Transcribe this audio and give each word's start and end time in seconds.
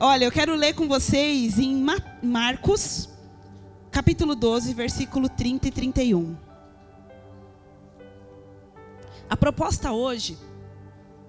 Olha, 0.00 0.26
eu 0.26 0.30
quero 0.30 0.54
ler 0.54 0.74
com 0.74 0.86
vocês 0.86 1.58
em 1.58 1.84
Marcos, 2.22 3.08
capítulo 3.90 4.36
12, 4.36 4.72
versículo 4.72 5.28
30 5.28 5.66
e 5.66 5.70
31. 5.72 6.36
A 9.28 9.36
proposta 9.36 9.90
hoje, 9.90 10.38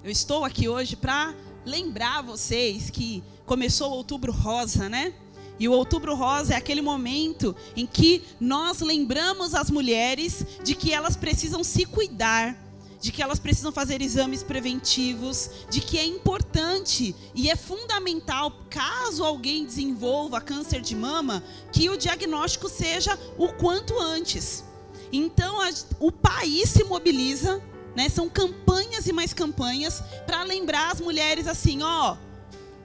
eu 0.03 0.11
estou 0.11 0.45
aqui 0.45 0.69
hoje 0.69 0.95
para 0.95 1.33
lembrar 1.65 2.21
vocês 2.21 2.91
que 2.91 3.23
começou 3.43 3.89
o 3.89 3.95
Outubro 3.95 4.31
Rosa, 4.31 4.87
né? 4.87 5.15
E 5.59 5.67
o 5.67 5.71
Outubro 5.71 6.13
Rosa 6.13 6.53
é 6.53 6.55
aquele 6.55 6.83
momento 6.83 7.55
em 7.75 7.87
que 7.87 8.23
nós 8.39 8.81
lembramos 8.81 9.55
as 9.55 9.71
mulheres 9.71 10.45
de 10.63 10.75
que 10.75 10.93
elas 10.93 11.17
precisam 11.17 11.63
se 11.63 11.85
cuidar, 11.85 12.55
de 12.99 13.11
que 13.11 13.21
elas 13.21 13.39
precisam 13.39 13.71
fazer 13.71 14.01
exames 14.01 14.43
preventivos, 14.43 15.49
de 15.69 15.79
que 15.79 15.97
é 15.97 16.05
importante 16.05 17.15
e 17.33 17.49
é 17.49 17.55
fundamental, 17.55 18.51
caso 18.69 19.23
alguém 19.23 19.65
desenvolva 19.65 20.41
câncer 20.41 20.81
de 20.81 20.95
mama, 20.95 21.43
que 21.71 21.89
o 21.89 21.97
diagnóstico 21.97 22.67
seja 22.67 23.17
o 23.37 23.49
quanto 23.53 23.97
antes. 23.99 24.63
Então, 25.11 25.61
a, 25.61 25.69
o 25.99 26.11
país 26.11 26.69
se 26.69 26.83
mobiliza 26.83 27.61
né? 27.95 28.09
São 28.09 28.29
campanhas 28.29 29.07
e 29.07 29.13
mais 29.13 29.33
campanhas 29.33 30.01
para 30.25 30.43
lembrar 30.43 30.91
as 30.91 31.01
mulheres 31.01 31.47
assim, 31.47 31.81
ó, 31.83 32.15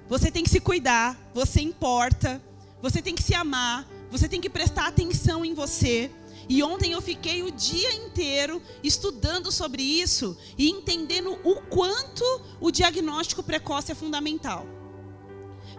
você 0.09 0.31
tem 0.31 0.43
que 0.43 0.51
se 0.51 0.61
cuidar, 0.61 1.17
você 1.33 1.61
importa, 1.61 2.43
você 2.83 3.01
tem 3.01 3.15
que 3.15 3.23
se 3.23 3.35
amar, 3.35 3.87
você 4.11 4.29
tem 4.29 4.41
que 4.41 4.51
prestar 4.51 4.89
atenção 4.89 5.45
em 5.45 5.55
você. 5.55 6.11
E 6.49 6.63
ontem 6.63 6.93
eu 6.93 7.01
fiquei 7.01 7.43
o 7.43 7.51
dia 7.51 7.95
inteiro 7.95 8.61
estudando 8.83 9.51
sobre 9.51 9.83
isso 9.83 10.37
e 10.59 10.69
entendendo 10.69 11.39
o 11.45 11.57
quanto 11.63 12.25
o 12.61 12.71
diagnóstico 12.71 13.43
precoce 13.43 13.93
é 13.93 13.95
fundamental. 13.95 14.67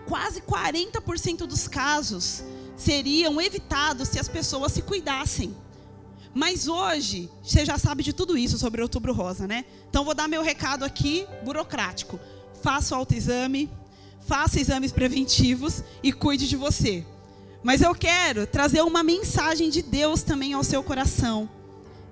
Quase 0.08 0.42
40% 0.42 1.46
dos 1.46 1.68
casos 1.68 2.44
seriam 2.76 3.40
evitados 3.42 4.10
se 4.10 4.20
as 4.20 4.28
pessoas 4.28 4.72
se 4.72 4.82
cuidassem. 4.82 5.56
Mas 6.34 6.68
hoje, 6.68 7.30
você 7.42 7.64
já 7.64 7.78
sabe 7.78 8.04
de 8.04 8.12
tudo 8.12 8.38
isso 8.38 8.58
sobre 8.58 8.82
Outubro 8.82 9.14
Rosa, 9.14 9.48
né? 9.48 9.64
Então 9.90 10.04
vou 10.04 10.14
dar 10.14 10.28
meu 10.28 10.44
recado 10.44 10.84
aqui, 10.84 11.26
burocrático. 11.46 12.20
Faça 12.62 12.94
o 12.94 12.98
autoexame, 12.98 13.72
faça 14.20 14.60
exames 14.60 14.92
preventivos 14.92 15.82
e 16.04 16.12
cuide 16.12 16.48
de 16.48 16.58
você. 16.58 17.06
Mas 17.66 17.82
eu 17.82 17.96
quero 17.96 18.46
trazer 18.46 18.84
uma 18.84 19.02
mensagem 19.02 19.72
de 19.72 19.82
Deus 19.82 20.22
também 20.22 20.54
ao 20.54 20.64
seu 20.64 20.84
coração. 20.84 21.50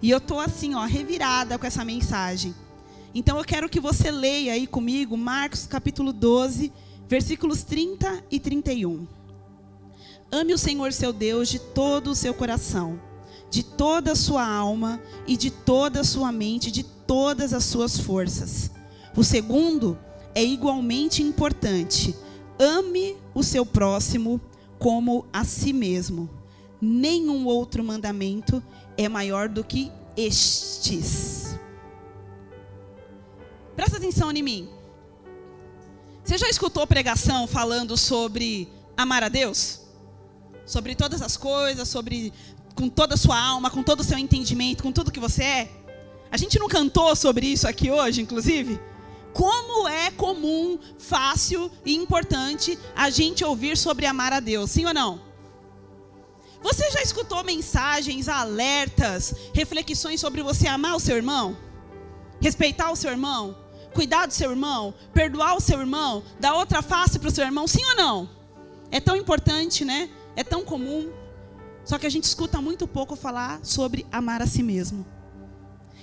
E 0.02 0.10
eu 0.10 0.20
tô 0.20 0.40
assim, 0.40 0.74
ó, 0.74 0.84
revirada 0.84 1.60
com 1.60 1.68
essa 1.68 1.86
mensagem. 1.86 2.56
Então 3.14 3.38
eu 3.38 3.46
quero 3.46 3.70
que 3.70 3.80
você 3.80 4.10
leia 4.10 4.54
aí 4.54 4.66
comigo 4.66 5.16
Marcos 5.16 5.68
capítulo 5.68 6.12
12, 6.12 6.74
versículos 7.08 7.64
30 7.64 8.24
e 8.32 8.40
31. 8.40 9.08
Ame 10.32 10.56
o 10.56 10.58
Senhor 10.58 10.92
seu 10.92 11.14
Deus 11.14 11.50
de 11.50 11.60
todo 11.60 12.08
o 12.08 12.16
seu 12.16 12.34
coração 12.34 13.00
de 13.52 13.62
toda 13.62 14.14
a 14.14 14.16
sua 14.16 14.44
alma 14.44 15.00
e 15.28 15.38
de 15.38 15.52
toda 15.52 16.00
a 16.00 16.04
sua 16.04 16.32
mente, 16.32 16.72
de 16.72 16.82
todas 16.82 17.54
as 17.54 17.64
suas 17.64 18.00
forças. 18.00 18.72
O 19.16 19.24
segundo 19.24 19.96
é 20.34 20.44
igualmente 20.44 21.22
importante. 21.22 22.16
Ame 22.58 23.16
o 23.32 23.44
seu 23.44 23.64
próximo 23.64 24.42
como 24.84 25.26
a 25.32 25.46
si 25.46 25.72
mesmo. 25.72 26.30
Nenhum 26.82 27.46
outro 27.46 27.82
mandamento 27.82 28.62
é 28.98 29.08
maior 29.08 29.48
do 29.48 29.64
que 29.64 29.90
estes. 30.18 31.58
Presta 33.78 33.96
atenção 33.96 34.30
em 34.30 34.44
mim. 34.44 34.70
Você 36.22 36.38
já 36.38 36.50
escutou 36.50 36.86
pregação 36.86 37.48
falando 37.48 37.96
sobre 37.96 38.68
amar 38.98 39.24
a 39.24 39.30
Deus? 39.30 39.80
Sobre 40.66 40.96
todas 40.96 41.22
as 41.22 41.38
coisas, 41.38 41.88
sobre 41.88 42.34
com 42.76 42.90
toda 42.90 43.14
a 43.14 43.18
sua 43.18 43.40
alma, 43.42 43.70
com 43.70 43.82
todo 43.82 44.02
o 44.02 44.04
seu 44.04 44.18
entendimento, 44.18 44.84
com 44.84 44.92
tudo 44.92 45.14
que 45.14 45.20
você 45.20 45.44
é? 45.44 45.72
A 46.30 46.36
gente 46.36 46.60
não 46.60 46.68
cantou 46.68 47.16
sobre 47.16 47.48
isso 47.48 47.66
aqui 47.70 47.90
hoje, 47.90 48.22
inclusive? 48.22 48.78
Como 49.34 49.88
é 49.88 50.12
comum, 50.12 50.78
fácil 51.00 51.72
e 51.86 51.96
importante 51.96 52.78
a 52.96 53.10
gente 53.10 53.44
ouvir 53.44 53.76
sobre 53.76 54.06
amar 54.06 54.32
a 54.32 54.40
Deus, 54.40 54.72
sim 54.72 54.86
ou 54.86 54.94
não? 54.94 55.22
Você 56.62 56.90
já 56.92 57.02
escutou 57.02 57.44
mensagens, 57.44 58.30
alertas, 58.30 59.34
reflexões 59.54 60.22
sobre 60.22 60.42
você 60.42 60.68
amar 60.68 60.96
o 60.96 61.00
seu 61.00 61.18
irmão? 61.18 61.58
Respeitar 62.40 62.92
o 62.92 62.96
seu 62.96 63.12
irmão? 63.12 63.58
Cuidar 63.94 64.28
do 64.28 64.34
seu 64.34 64.50
irmão? 64.50 64.94
Perdoar 65.14 65.58
o 65.58 65.60
seu 65.60 65.80
irmão? 65.80 66.24
Dar 66.40 66.54
outra 66.54 66.82
face 66.82 67.20
para 67.20 67.28
o 67.28 67.32
seu 67.32 67.44
irmão? 67.44 67.68
Sim 67.68 67.84
ou 67.84 67.96
não? 67.96 68.30
É 68.92 69.00
tão 69.00 69.16
importante, 69.16 69.84
né? 69.84 70.10
É 70.36 70.44
tão 70.44 70.64
comum. 70.64 71.12
Só 71.84 71.98
que 71.98 72.08
a 72.08 72.10
gente 72.10 72.24
escuta 72.24 72.62
muito 72.62 72.88
pouco 72.88 73.16
falar 73.16 73.60
sobre 73.62 74.06
amar 74.12 74.42
a 74.42 74.48
si 74.48 74.64
mesmo. 74.64 75.06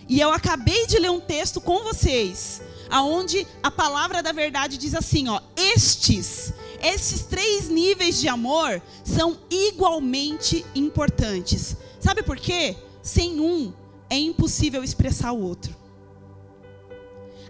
E 0.08 0.20
eu 0.20 0.32
acabei 0.32 0.86
de 0.86 0.98
ler 0.98 1.10
um 1.10 1.20
texto 1.20 1.60
com 1.60 1.84
vocês, 1.84 2.60
aonde 2.90 3.46
a 3.62 3.70
palavra 3.70 4.22
da 4.22 4.32
verdade 4.32 4.76
diz 4.76 4.94
assim, 4.94 5.28
ó: 5.28 5.40
"Estes, 5.56 6.52
esses 6.82 7.22
três 7.22 7.68
níveis 7.68 8.20
de 8.20 8.28
amor 8.28 8.82
são 9.04 9.38
igualmente 9.50 10.64
importantes". 10.74 11.76
Sabe 12.00 12.22
por 12.22 12.36
quê? 12.36 12.76
Sem 13.02 13.40
um 13.40 13.72
é 14.08 14.18
impossível 14.18 14.82
expressar 14.82 15.32
o 15.32 15.40
outro. 15.40 15.74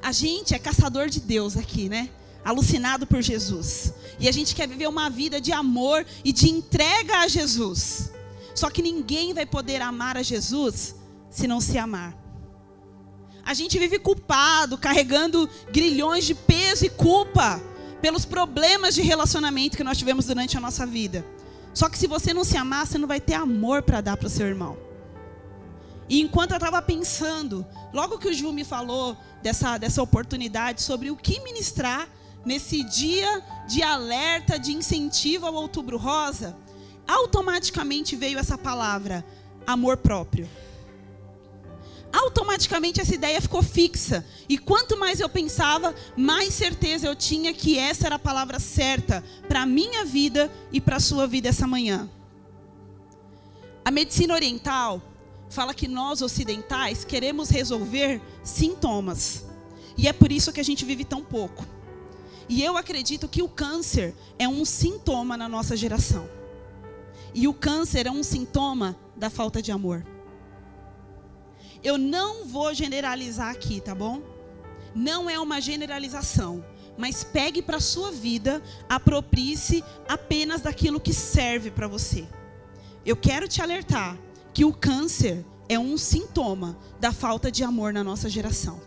A 0.02 0.12
gente 0.12 0.54
é 0.54 0.58
caçador 0.58 1.08
de 1.08 1.20
Deus 1.20 1.56
aqui, 1.56 1.88
né? 1.88 2.10
Alucinado 2.44 3.06
por 3.06 3.22
Jesus. 3.22 3.92
E 4.18 4.28
a 4.28 4.32
gente 4.32 4.54
quer 4.54 4.66
viver 4.68 4.88
uma 4.88 5.10
vida 5.10 5.40
de 5.40 5.52
amor 5.52 6.06
e 6.24 6.32
de 6.32 6.48
entrega 6.48 7.18
a 7.18 7.28
Jesus. 7.28 8.10
Só 8.54 8.70
que 8.70 8.82
ninguém 8.82 9.32
vai 9.32 9.46
poder 9.46 9.80
amar 9.80 10.16
a 10.16 10.22
Jesus 10.22 10.94
se 11.30 11.46
não 11.46 11.60
se 11.60 11.78
amar. 11.78 12.19
A 13.50 13.52
gente 13.52 13.80
vive 13.80 13.98
culpado, 13.98 14.78
carregando 14.78 15.50
grilhões 15.72 16.24
de 16.24 16.36
peso 16.36 16.86
e 16.86 16.88
culpa 16.88 17.60
pelos 18.00 18.24
problemas 18.24 18.94
de 18.94 19.02
relacionamento 19.02 19.76
que 19.76 19.82
nós 19.82 19.98
tivemos 19.98 20.26
durante 20.26 20.56
a 20.56 20.60
nossa 20.60 20.86
vida. 20.86 21.26
Só 21.74 21.88
que 21.88 21.98
se 21.98 22.06
você 22.06 22.32
não 22.32 22.44
se 22.44 22.56
amar, 22.56 22.86
você 22.86 22.96
não 22.96 23.08
vai 23.08 23.20
ter 23.20 23.34
amor 23.34 23.82
para 23.82 24.00
dar 24.00 24.16
para 24.16 24.28
o 24.28 24.30
seu 24.30 24.46
irmão. 24.46 24.78
E 26.08 26.20
enquanto 26.20 26.52
eu 26.52 26.58
estava 26.58 26.80
pensando, 26.80 27.66
logo 27.92 28.18
que 28.18 28.28
o 28.28 28.32
Ju 28.32 28.52
me 28.52 28.62
falou 28.62 29.16
dessa, 29.42 29.76
dessa 29.78 30.00
oportunidade 30.00 30.80
sobre 30.80 31.10
o 31.10 31.16
que 31.16 31.40
ministrar 31.40 32.08
nesse 32.46 32.84
dia 32.84 33.42
de 33.66 33.82
alerta, 33.82 34.60
de 34.60 34.70
incentivo 34.70 35.46
ao 35.46 35.54
Outubro 35.54 35.98
Rosa, 35.98 36.56
automaticamente 37.04 38.14
veio 38.14 38.38
essa 38.38 38.56
palavra, 38.56 39.26
amor 39.66 39.96
próprio. 39.96 40.48
Automaticamente 42.12 43.00
essa 43.00 43.14
ideia 43.14 43.40
ficou 43.40 43.62
fixa. 43.62 44.26
E 44.48 44.58
quanto 44.58 44.98
mais 44.98 45.20
eu 45.20 45.28
pensava, 45.28 45.94
mais 46.16 46.54
certeza 46.54 47.06
eu 47.06 47.14
tinha 47.14 47.52
que 47.54 47.78
essa 47.78 48.06
era 48.06 48.16
a 48.16 48.18
palavra 48.18 48.58
certa 48.58 49.24
para 49.48 49.62
a 49.62 49.66
minha 49.66 50.04
vida 50.04 50.50
e 50.72 50.80
para 50.80 50.96
a 50.96 51.00
sua 51.00 51.26
vida 51.26 51.48
essa 51.48 51.66
manhã. 51.66 52.10
A 53.84 53.90
medicina 53.90 54.34
oriental 54.34 55.02
fala 55.48 55.74
que 55.74 55.88
nós 55.88 56.22
ocidentais 56.22 57.04
queremos 57.04 57.48
resolver 57.48 58.20
sintomas. 58.42 59.44
E 59.96 60.08
é 60.08 60.12
por 60.12 60.32
isso 60.32 60.52
que 60.52 60.60
a 60.60 60.64
gente 60.64 60.84
vive 60.84 61.04
tão 61.04 61.22
pouco. 61.22 61.66
E 62.48 62.62
eu 62.62 62.76
acredito 62.76 63.28
que 63.28 63.42
o 63.42 63.48
câncer 63.48 64.14
é 64.38 64.48
um 64.48 64.64
sintoma 64.64 65.36
na 65.36 65.48
nossa 65.48 65.76
geração. 65.76 66.28
E 67.32 67.46
o 67.46 67.54
câncer 67.54 68.06
é 68.06 68.10
um 68.10 68.22
sintoma 68.22 68.96
da 69.16 69.30
falta 69.30 69.62
de 69.62 69.70
amor. 69.70 70.04
Eu 71.82 71.96
não 71.96 72.44
vou 72.44 72.74
generalizar 72.74 73.50
aqui, 73.50 73.80
tá 73.80 73.94
bom? 73.94 74.22
Não 74.94 75.30
é 75.30 75.38
uma 75.38 75.60
generalização, 75.60 76.64
mas 76.98 77.24
pegue 77.24 77.62
para 77.62 77.80
sua 77.80 78.10
vida, 78.10 78.62
aproprie-se 78.88 79.82
apenas 80.08 80.60
daquilo 80.60 81.00
que 81.00 81.14
serve 81.14 81.70
para 81.70 81.88
você. 81.88 82.26
Eu 83.04 83.16
quero 83.16 83.48
te 83.48 83.62
alertar 83.62 84.18
que 84.52 84.64
o 84.64 84.72
câncer 84.72 85.44
é 85.68 85.78
um 85.78 85.96
sintoma 85.96 86.76
da 86.98 87.12
falta 87.12 87.50
de 87.50 87.64
amor 87.64 87.92
na 87.92 88.04
nossa 88.04 88.28
geração. 88.28 88.80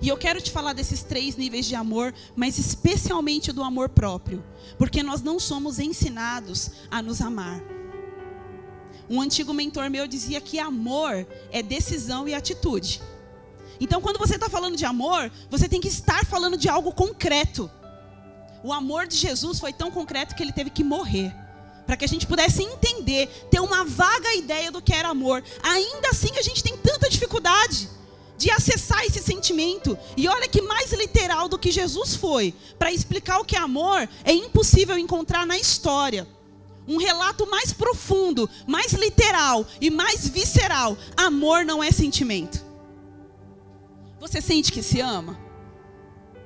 E 0.00 0.08
eu 0.08 0.16
quero 0.16 0.40
te 0.40 0.50
falar 0.50 0.72
desses 0.72 1.04
três 1.04 1.36
níveis 1.36 1.64
de 1.64 1.76
amor, 1.76 2.12
mas 2.34 2.58
especialmente 2.58 3.52
do 3.52 3.62
amor 3.62 3.88
próprio, 3.88 4.42
porque 4.76 5.00
nós 5.00 5.22
não 5.22 5.38
somos 5.38 5.78
ensinados 5.78 6.70
a 6.90 7.00
nos 7.00 7.20
amar. 7.20 7.62
Um 9.08 9.20
antigo 9.20 9.52
mentor 9.52 9.90
meu 9.90 10.06
dizia 10.06 10.40
que 10.40 10.58
amor 10.58 11.26
é 11.50 11.62
decisão 11.62 12.28
e 12.28 12.34
atitude. 12.34 13.00
Então, 13.80 14.00
quando 14.00 14.18
você 14.18 14.36
está 14.36 14.48
falando 14.48 14.76
de 14.76 14.84
amor, 14.84 15.30
você 15.50 15.68
tem 15.68 15.80
que 15.80 15.88
estar 15.88 16.24
falando 16.24 16.56
de 16.56 16.68
algo 16.68 16.92
concreto. 16.92 17.70
O 18.62 18.72
amor 18.72 19.06
de 19.06 19.16
Jesus 19.16 19.58
foi 19.58 19.72
tão 19.72 19.90
concreto 19.90 20.34
que 20.34 20.42
ele 20.42 20.52
teve 20.52 20.70
que 20.70 20.84
morrer. 20.84 21.34
Para 21.84 21.96
que 21.96 22.04
a 22.04 22.08
gente 22.08 22.26
pudesse 22.26 22.62
entender, 22.62 23.26
ter 23.50 23.58
uma 23.58 23.84
vaga 23.84 24.34
ideia 24.34 24.70
do 24.70 24.80
que 24.80 24.94
era 24.94 25.08
amor. 25.08 25.42
Ainda 25.62 26.10
assim, 26.10 26.30
a 26.38 26.42
gente 26.42 26.62
tem 26.62 26.76
tanta 26.76 27.10
dificuldade 27.10 27.88
de 28.38 28.50
acessar 28.50 29.04
esse 29.04 29.20
sentimento. 29.20 29.98
E 30.16 30.28
olha 30.28 30.48
que 30.48 30.62
mais 30.62 30.92
literal 30.92 31.48
do 31.48 31.58
que 31.58 31.70
Jesus 31.70 32.14
foi 32.14 32.54
para 32.78 32.92
explicar 32.92 33.40
o 33.40 33.44
que 33.44 33.56
é 33.56 33.58
amor, 33.58 34.08
é 34.24 34.32
impossível 34.32 34.96
encontrar 34.96 35.46
na 35.46 35.58
história. 35.58 36.26
Um 36.92 36.98
relato 36.98 37.48
mais 37.48 37.72
profundo, 37.72 38.48
mais 38.66 38.92
literal 38.92 39.66
e 39.80 39.90
mais 39.90 40.28
visceral. 40.28 40.96
Amor 41.16 41.64
não 41.64 41.82
é 41.82 41.90
sentimento. 41.90 42.62
Você 44.20 44.42
sente 44.42 44.70
que 44.70 44.82
se 44.82 45.00
ama? 45.00 45.38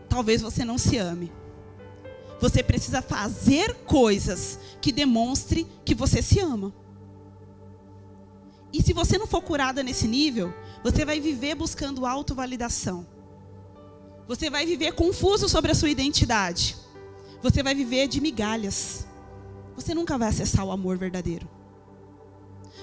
Talvez 0.08 0.40
você 0.40 0.64
não 0.64 0.78
se 0.78 0.96
ame. 0.96 1.32
Você 2.40 2.62
precisa 2.62 3.02
fazer 3.02 3.74
coisas 3.86 4.58
que 4.80 4.92
demonstre 4.92 5.66
que 5.84 5.94
você 5.94 6.22
se 6.22 6.38
ama. 6.38 6.72
E 8.72 8.82
se 8.82 8.92
você 8.92 9.18
não 9.18 9.26
for 9.26 9.42
curada 9.42 9.82
nesse 9.82 10.06
nível, 10.06 10.54
você 10.84 11.04
vai 11.04 11.18
viver 11.18 11.54
buscando 11.54 12.06
autovalidação. 12.06 13.06
Você 14.28 14.48
vai 14.48 14.64
viver 14.64 14.92
confuso 14.92 15.48
sobre 15.48 15.72
a 15.72 15.74
sua 15.74 15.90
identidade. 15.90 16.76
Você 17.42 17.62
vai 17.62 17.74
viver 17.74 18.06
de 18.06 18.20
migalhas. 18.20 19.05
Você 19.76 19.94
nunca 19.94 20.18
vai 20.18 20.28
acessar 20.28 20.64
o 20.64 20.72
amor 20.72 20.96
verdadeiro. 20.98 21.48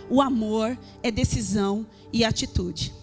O 0.09 0.21
amor 0.21 0.77
é 1.01 1.11
decisão 1.11 1.85
e 2.11 2.23
atitude. 2.23 2.93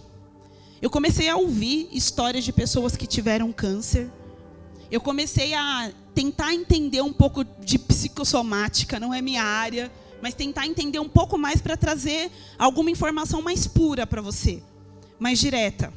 Eu 0.80 0.88
comecei 0.88 1.28
a 1.28 1.36
ouvir 1.36 1.88
histórias 1.92 2.44
de 2.44 2.52
pessoas 2.52 2.96
que 2.96 3.06
tiveram 3.06 3.52
câncer. 3.52 4.10
Eu 4.90 5.00
comecei 5.00 5.52
a 5.52 5.92
tentar 6.14 6.54
entender 6.54 7.02
um 7.02 7.12
pouco 7.12 7.44
de 7.44 7.78
psicossomática, 7.78 8.98
não 8.98 9.12
é 9.12 9.20
minha 9.20 9.42
área 9.42 9.90
mas 10.20 10.34
tentar 10.34 10.66
entender 10.66 10.98
um 10.98 11.08
pouco 11.08 11.38
mais 11.38 11.60
para 11.60 11.76
trazer 11.76 12.30
alguma 12.58 12.90
informação 12.90 13.42
mais 13.42 13.66
pura 13.66 14.06
para 14.06 14.20
você, 14.20 14.62
mais 15.18 15.38
direta. 15.38 15.92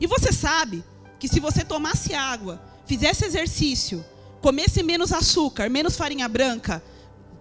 E 0.00 0.06
você 0.06 0.32
sabe 0.32 0.84
que 1.18 1.28
se 1.28 1.40
você 1.40 1.64
tomasse 1.64 2.12
água, 2.14 2.60
fizesse 2.86 3.24
exercício, 3.24 4.04
comesse 4.40 4.82
menos 4.82 5.12
açúcar, 5.12 5.70
menos 5.70 5.96
farinha 5.96 6.28
branca, 6.28 6.82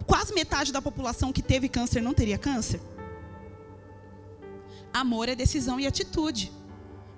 quase 0.05 0.33
metade 0.33 0.71
da 0.71 0.81
população 0.81 1.33
que 1.33 1.41
teve 1.41 1.67
câncer 1.69 2.01
não 2.01 2.13
teria 2.13 2.37
câncer? 2.37 2.81
Amor 4.93 5.27
é 5.27 5.35
decisão 5.35 5.79
e 5.79 5.85
atitude. 5.85 6.51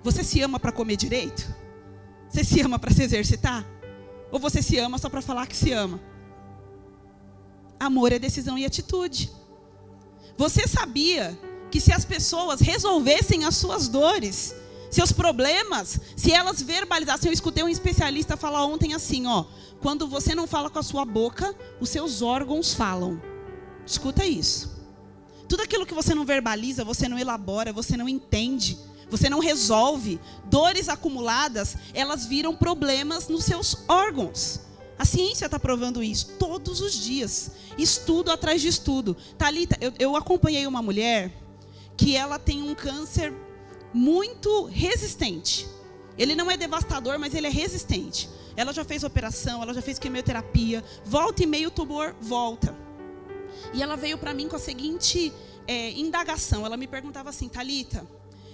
Você 0.02 0.24
se 0.24 0.40
ama 0.40 0.58
para 0.58 0.72
comer 0.72 0.96
direito? 0.96 1.54
Você 2.28 2.44
se 2.44 2.60
ama 2.60 2.78
para 2.78 2.92
se 2.92 3.02
exercitar? 3.02 3.64
Ou 4.30 4.38
você 4.38 4.60
se 4.62 4.78
ama 4.78 4.98
só 4.98 5.08
para 5.08 5.22
falar 5.22 5.46
que 5.46 5.56
se 5.56 5.72
ama? 5.72 6.00
Amor 7.78 8.12
é 8.12 8.18
decisão 8.18 8.58
e 8.58 8.64
atitude. 8.64 9.30
Você 10.36 10.66
sabia 10.66 11.38
que 11.70 11.80
se 11.80 11.92
as 11.92 12.04
pessoas 12.04 12.60
resolvessem 12.60 13.44
as 13.44 13.56
suas 13.56 13.88
dores, 13.88 14.54
seus 14.90 15.12
problemas, 15.12 16.00
se 16.16 16.32
elas 16.32 16.62
verbalizassem, 16.62 17.28
eu 17.28 17.32
escutei 17.32 17.62
um 17.62 17.68
especialista 17.68 18.36
falar 18.36 18.64
ontem 18.64 18.94
assim, 18.94 19.26
ó, 19.26 19.44
quando 19.80 20.06
você 20.06 20.34
não 20.34 20.46
fala 20.46 20.70
com 20.70 20.78
a 20.78 20.82
sua 20.82 21.04
boca, 21.04 21.54
os 21.80 21.88
seus 21.90 22.22
órgãos 22.22 22.74
falam. 22.74 23.20
Escuta 23.86 24.24
isso. 24.24 24.76
Tudo 25.48 25.62
aquilo 25.62 25.86
que 25.86 25.94
você 25.94 26.14
não 26.14 26.24
verbaliza, 26.24 26.84
você 26.84 27.08
não 27.08 27.18
elabora, 27.18 27.72
você 27.72 27.96
não 27.96 28.08
entende, 28.08 28.78
você 29.10 29.30
não 29.30 29.38
resolve, 29.38 30.20
dores 30.44 30.88
acumuladas, 30.88 31.76
elas 31.94 32.26
viram 32.26 32.54
problemas 32.54 33.28
nos 33.28 33.44
seus 33.44 33.76
órgãos. 33.88 34.60
A 34.98 35.04
ciência 35.04 35.46
está 35.46 35.58
provando 35.58 36.02
isso 36.02 36.34
todos 36.38 36.80
os 36.80 36.92
dias. 36.92 37.52
Estudo 37.78 38.32
atrás 38.32 38.60
de 38.60 38.68
estudo. 38.68 39.16
Talita, 39.38 39.76
eu, 39.80 39.92
eu 39.98 40.16
acompanhei 40.16 40.66
uma 40.66 40.82
mulher 40.82 41.32
que 41.96 42.16
ela 42.16 42.38
tem 42.38 42.62
um 42.62 42.74
câncer 42.74 43.32
muito 43.92 44.64
resistente. 44.64 45.66
Ele 46.16 46.34
não 46.34 46.50
é 46.50 46.56
devastador, 46.56 47.18
mas 47.18 47.34
ele 47.34 47.46
é 47.46 47.50
resistente. 47.50 48.28
Ela 48.56 48.72
já 48.72 48.84
fez 48.84 49.04
operação, 49.04 49.62
ela 49.62 49.72
já 49.72 49.80
fez 49.80 49.98
quimioterapia. 49.98 50.84
Volta 51.04 51.42
e 51.42 51.46
meio 51.46 51.68
o 51.68 51.70
tumor 51.70 52.14
volta. 52.20 52.76
E 53.72 53.82
ela 53.82 53.96
veio 53.96 54.18
para 54.18 54.34
mim 54.34 54.48
com 54.48 54.56
a 54.56 54.58
seguinte 54.58 55.32
é, 55.66 55.92
indagação. 55.92 56.66
Ela 56.66 56.76
me 56.76 56.88
perguntava 56.88 57.30
assim, 57.30 57.48
Talita, 57.48 58.06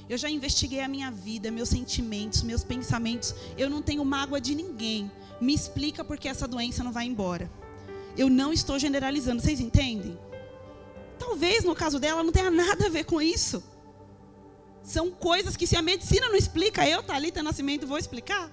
eu 0.08 0.18
já 0.18 0.28
investiguei 0.28 0.80
a 0.80 0.88
minha 0.88 1.10
vida, 1.10 1.50
meus 1.50 1.70
sentimentos, 1.70 2.42
meus 2.42 2.62
pensamentos. 2.62 3.34
Eu 3.56 3.70
não 3.70 3.80
tenho 3.80 4.04
mágoa 4.04 4.40
de 4.40 4.54
ninguém 4.54 5.10
me 5.40 5.54
explica 5.54 6.04
por 6.04 6.18
que 6.18 6.28
essa 6.28 6.46
doença 6.46 6.82
não 6.82 6.92
vai 6.92 7.06
embora. 7.06 7.50
Eu 8.16 8.30
não 8.30 8.52
estou 8.52 8.78
generalizando, 8.78 9.42
vocês 9.42 9.60
entendem? 9.60 10.18
Talvez 11.18 11.64
no 11.64 11.74
caso 11.74 11.98
dela 11.98 12.22
não 12.22 12.32
tenha 12.32 12.50
nada 12.50 12.86
a 12.86 12.88
ver 12.88 13.04
com 13.04 13.20
isso. 13.20 13.62
São 14.84 15.10
coisas 15.10 15.56
que 15.56 15.66
se 15.66 15.76
a 15.76 15.82
medicina 15.82 16.28
não 16.28 16.36
explica, 16.36 16.88
eu, 16.88 17.02
Thalita 17.02 17.42
Nascimento, 17.42 17.86
vou 17.86 17.98
explicar. 17.98 18.52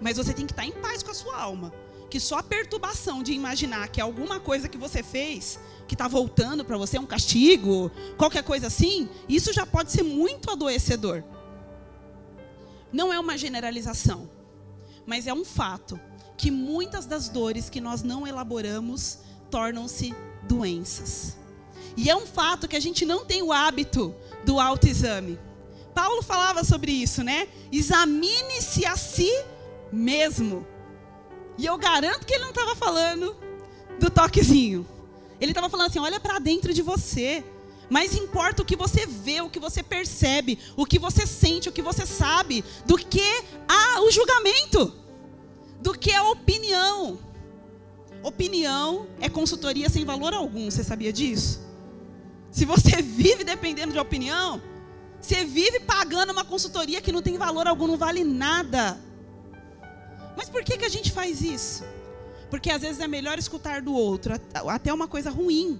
Mas 0.00 0.16
você 0.16 0.32
tem 0.32 0.46
que 0.46 0.52
estar 0.52 0.64
em 0.64 0.72
paz 0.72 1.02
com 1.02 1.10
a 1.10 1.14
sua 1.14 1.36
alma. 1.36 1.70
Que 2.08 2.18
só 2.18 2.38
a 2.38 2.42
perturbação 2.42 3.22
de 3.22 3.32
imaginar 3.32 3.88
que 3.88 4.00
alguma 4.00 4.40
coisa 4.40 4.68
que 4.68 4.78
você 4.78 5.02
fez, 5.02 5.58
que 5.86 5.94
está 5.94 6.08
voltando 6.08 6.64
para 6.64 6.78
você, 6.78 6.98
um 6.98 7.04
castigo, 7.04 7.90
qualquer 8.16 8.44
coisa 8.44 8.68
assim, 8.68 9.08
isso 9.28 9.52
já 9.52 9.66
pode 9.66 9.92
ser 9.92 10.04
muito 10.04 10.50
adoecedor. 10.50 11.22
Não 12.90 13.12
é 13.12 13.20
uma 13.20 13.36
generalização 13.36 14.30
mas 15.06 15.26
é 15.28 15.32
um 15.32 15.44
fato 15.44 15.98
que 16.36 16.50
muitas 16.50 17.06
das 17.06 17.28
dores 17.28 17.70
que 17.70 17.80
nós 17.80 18.02
não 18.02 18.26
elaboramos 18.26 19.20
tornam-se 19.50 20.14
doenças. 20.42 21.36
E 21.96 22.10
é 22.10 22.16
um 22.16 22.26
fato 22.26 22.68
que 22.68 22.76
a 22.76 22.80
gente 22.80 23.04
não 23.04 23.24
tem 23.24 23.42
o 23.42 23.52
hábito 23.52 24.14
do 24.44 24.60
autoexame. 24.60 25.38
Paulo 25.94 26.22
falava 26.22 26.62
sobre 26.62 26.92
isso, 26.92 27.24
né? 27.24 27.48
Examine-se 27.72 28.84
a 28.84 28.96
si 28.96 29.30
mesmo. 29.90 30.66
E 31.56 31.64
eu 31.64 31.78
garanto 31.78 32.26
que 32.26 32.34
ele 32.34 32.42
não 32.42 32.50
estava 32.50 32.76
falando 32.76 33.34
do 33.98 34.10
toquezinho. 34.10 34.86
Ele 35.40 35.52
estava 35.52 35.70
falando 35.70 35.86
assim: 35.86 35.98
olha 35.98 36.20
para 36.20 36.38
dentro 36.38 36.74
de 36.74 36.82
você. 36.82 37.42
Mais 37.88 38.14
importa 38.14 38.62
o 38.62 38.64
que 38.64 38.74
você 38.74 39.06
vê, 39.06 39.40
o 39.40 39.48
que 39.48 39.60
você 39.60 39.80
percebe, 39.80 40.58
o 40.76 40.84
que 40.84 40.98
você 40.98 41.24
sente, 41.24 41.68
o 41.68 41.72
que 41.72 41.80
você 41.80 42.04
sabe, 42.04 42.64
do 42.84 42.98
que 42.98 43.44
a, 43.68 44.00
o 44.00 44.10
julgamento, 44.10 44.92
do 45.80 45.96
que 45.96 46.12
a 46.12 46.24
opinião. 46.24 47.16
Opinião 48.24 49.06
é 49.20 49.28
consultoria 49.28 49.88
sem 49.88 50.04
valor 50.04 50.34
algum, 50.34 50.68
você 50.68 50.82
sabia 50.82 51.12
disso? 51.12 51.65
Se 52.56 52.64
você 52.64 53.02
vive 53.04 53.44
dependendo 53.44 53.92
de 53.92 53.98
opinião, 53.98 54.62
você 55.20 55.44
vive 55.44 55.78
pagando 55.80 56.32
uma 56.32 56.42
consultoria 56.42 57.02
que 57.02 57.12
não 57.12 57.20
tem 57.20 57.36
valor 57.36 57.66
algum, 57.66 57.86
não 57.86 57.98
vale 57.98 58.24
nada. 58.24 58.98
Mas 60.34 60.48
por 60.48 60.64
que, 60.64 60.78
que 60.78 60.84
a 60.86 60.88
gente 60.88 61.12
faz 61.12 61.42
isso? 61.42 61.84
Porque 62.48 62.70
às 62.70 62.80
vezes 62.80 62.98
é 62.98 63.06
melhor 63.06 63.38
escutar 63.38 63.82
do 63.82 63.92
outro, 63.92 64.32
até 64.68 64.90
uma 64.90 65.06
coisa 65.06 65.28
ruim, 65.28 65.78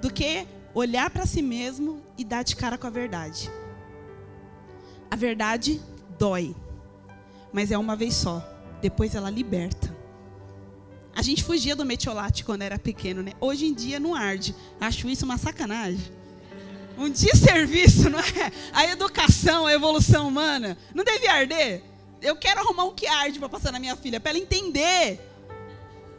do 0.00 0.12
que 0.12 0.48
olhar 0.74 1.10
para 1.10 1.26
si 1.26 1.40
mesmo 1.40 2.02
e 2.18 2.24
dar 2.24 2.42
de 2.42 2.56
cara 2.56 2.76
com 2.76 2.88
a 2.88 2.90
verdade. 2.90 3.48
A 5.08 5.14
verdade 5.14 5.80
dói, 6.18 6.56
mas 7.52 7.70
é 7.70 7.78
uma 7.78 7.94
vez 7.94 8.14
só. 8.14 8.42
Depois 8.82 9.14
ela 9.14 9.30
liberta. 9.30 9.93
A 11.14 11.22
gente 11.22 11.44
fugia 11.44 11.76
do 11.76 11.84
metiolate 11.84 12.44
quando 12.44 12.62
era 12.62 12.78
pequeno, 12.78 13.22
né? 13.22 13.32
Hoje 13.40 13.66
em 13.66 13.74
dia 13.74 14.00
não 14.00 14.14
arde. 14.14 14.54
Acho 14.80 15.08
isso 15.08 15.24
uma 15.24 15.38
sacanagem. 15.38 16.12
Um 16.98 17.08
desserviço, 17.08 18.10
não 18.10 18.18
é? 18.18 18.52
A 18.72 18.86
educação, 18.86 19.66
a 19.66 19.72
evolução 19.72 20.28
humana. 20.28 20.76
Não 20.94 21.04
deve 21.04 21.26
arder. 21.28 21.82
Eu 22.20 22.36
quero 22.36 22.60
arrumar 22.60 22.84
um 22.84 22.94
que 22.94 23.06
arde 23.06 23.38
para 23.38 23.48
passar 23.48 23.70
na 23.70 23.78
minha 23.78 23.94
filha, 23.96 24.18
para 24.18 24.30
ela 24.30 24.38
entender. 24.38 25.20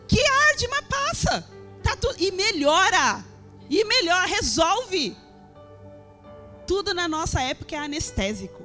Que 0.08 0.20
arde, 0.20 0.68
mas 0.70 0.86
passa. 0.88 1.50
Tá 1.84 1.96
tudo 1.96 2.16
e 2.20 2.32
melhora. 2.32 3.24
E 3.70 3.84
melhor, 3.84 4.26
resolve. 4.28 5.16
Tudo 6.66 6.94
na 6.94 7.08
nossa 7.08 7.42
época 7.42 7.76
é 7.76 7.80
anestésico. 7.80 8.64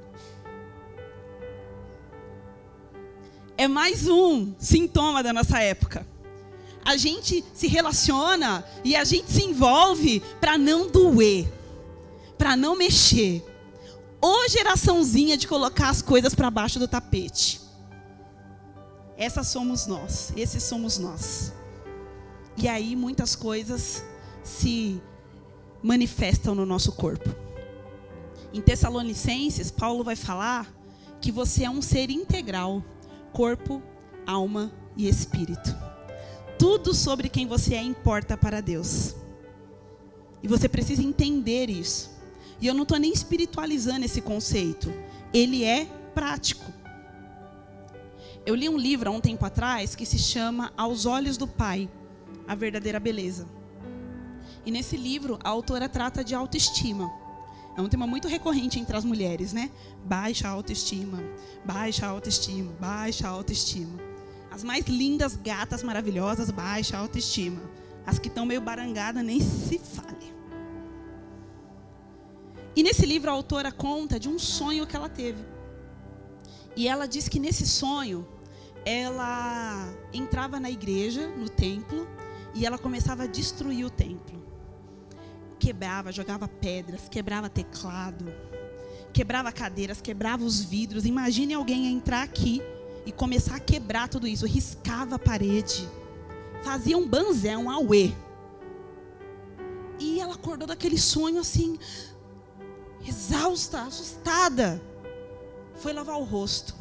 É 3.56 3.68
mais 3.68 4.06
um 4.06 4.54
sintoma 4.58 5.22
da 5.22 5.32
nossa 5.32 5.60
época. 5.60 6.06
A 6.90 6.96
gente 6.96 7.44
se 7.54 7.68
relaciona 7.68 8.64
e 8.82 8.96
a 8.96 9.04
gente 9.04 9.30
se 9.30 9.44
envolve 9.44 10.18
para 10.40 10.58
não 10.58 10.90
doer, 10.90 11.46
para 12.36 12.56
não 12.56 12.74
mexer. 12.74 13.46
Ô 14.20 14.48
geraçãozinha 14.48 15.36
de 15.36 15.46
colocar 15.46 15.88
as 15.88 16.02
coisas 16.02 16.34
para 16.34 16.50
baixo 16.50 16.80
do 16.80 16.88
tapete. 16.88 17.60
Essas 19.16 19.46
somos 19.46 19.86
nós, 19.86 20.32
esses 20.36 20.64
somos 20.64 20.98
nós. 20.98 21.52
E 22.56 22.66
aí 22.66 22.96
muitas 22.96 23.36
coisas 23.36 24.04
se 24.42 25.00
manifestam 25.80 26.56
no 26.56 26.66
nosso 26.66 26.90
corpo. 26.90 27.32
Em 28.52 28.60
Tessalonicenses, 28.60 29.70
Paulo 29.70 30.02
vai 30.02 30.16
falar 30.16 30.68
que 31.20 31.30
você 31.30 31.62
é 31.62 31.70
um 31.70 31.80
ser 31.80 32.10
integral, 32.10 32.82
corpo, 33.32 33.80
alma 34.26 34.72
e 34.96 35.08
espírito. 35.08 35.90
Tudo 36.60 36.92
sobre 36.92 37.30
quem 37.30 37.46
você 37.46 37.74
é 37.74 37.82
importa 37.82 38.36
para 38.36 38.60
Deus. 38.60 39.14
E 40.42 40.46
você 40.46 40.68
precisa 40.68 41.02
entender 41.02 41.70
isso. 41.70 42.10
E 42.60 42.66
eu 42.66 42.74
não 42.74 42.82
estou 42.82 42.98
nem 42.98 43.10
espiritualizando 43.10 44.04
esse 44.04 44.20
conceito. 44.20 44.92
Ele 45.32 45.64
é 45.64 45.86
prático. 46.14 46.70
Eu 48.44 48.54
li 48.54 48.68
um 48.68 48.76
livro 48.76 49.08
há 49.08 49.12
um 49.12 49.22
tempo 49.22 49.46
atrás 49.46 49.94
que 49.94 50.04
se 50.04 50.18
chama 50.18 50.70
Aos 50.76 51.06
Olhos 51.06 51.38
do 51.38 51.48
Pai 51.48 51.88
A 52.46 52.54
Verdadeira 52.54 53.00
Beleza. 53.00 53.48
E 54.66 54.70
nesse 54.70 54.98
livro, 54.98 55.38
a 55.42 55.48
autora 55.48 55.88
trata 55.88 56.22
de 56.22 56.34
autoestima. 56.34 57.10
É 57.74 57.80
um 57.80 57.88
tema 57.88 58.06
muito 58.06 58.28
recorrente 58.28 58.78
entre 58.78 58.94
as 58.98 59.04
mulheres, 59.04 59.54
né? 59.54 59.70
Baixa 60.04 60.46
autoestima, 60.46 61.24
baixa 61.64 62.06
autoestima, 62.06 62.70
baixa 62.78 63.26
autoestima. 63.26 64.09
As 64.50 64.64
mais 64.64 64.86
lindas, 64.86 65.36
gatas, 65.36 65.82
maravilhosas, 65.82 66.50
baixa 66.50 66.96
autoestima. 66.96 67.60
As 68.04 68.18
que 68.18 68.28
estão 68.28 68.44
meio 68.44 68.60
barangadas, 68.60 69.24
nem 69.24 69.40
se 69.40 69.78
fale. 69.78 70.34
E 72.74 72.82
nesse 72.82 73.04
livro 73.04 73.30
a 73.30 73.32
autora 73.32 73.70
conta 73.70 74.18
de 74.18 74.28
um 74.28 74.38
sonho 74.38 74.86
que 74.86 74.96
ela 74.96 75.08
teve. 75.08 75.44
E 76.76 76.88
ela 76.88 77.06
diz 77.06 77.28
que 77.28 77.38
nesse 77.38 77.66
sonho 77.66 78.26
ela 78.84 79.92
entrava 80.12 80.58
na 80.58 80.70
igreja, 80.70 81.28
no 81.28 81.48
templo, 81.48 82.08
e 82.54 82.64
ela 82.64 82.78
começava 82.78 83.24
a 83.24 83.26
destruir 83.26 83.84
o 83.84 83.90
templo. 83.90 84.40
Quebrava, 85.58 86.10
jogava 86.10 86.48
pedras, 86.48 87.08
quebrava 87.08 87.48
teclado, 87.48 88.32
quebrava 89.12 89.52
cadeiras, 89.52 90.00
quebrava 90.00 90.42
os 90.42 90.62
vidros. 90.62 91.04
Imagine 91.04 91.54
alguém 91.54 91.86
entrar 91.86 92.22
aqui 92.22 92.62
e 93.06 93.12
começar 93.12 93.56
a 93.56 93.60
quebrar 93.60 94.08
tudo 94.08 94.26
isso, 94.26 94.46
riscava 94.46 95.16
a 95.16 95.18
parede, 95.18 95.88
fazia 96.62 96.96
um 96.96 97.08
banzé, 97.08 97.56
um 97.56 97.70
auê. 97.70 98.12
E 99.98 100.20
ela 100.20 100.34
acordou 100.34 100.66
daquele 100.66 100.98
sonho 100.98 101.40
assim, 101.40 101.78
exausta, 103.06 103.82
assustada. 103.82 104.80
Foi 105.76 105.92
lavar 105.92 106.18
o 106.18 106.24
rosto. 106.24 106.74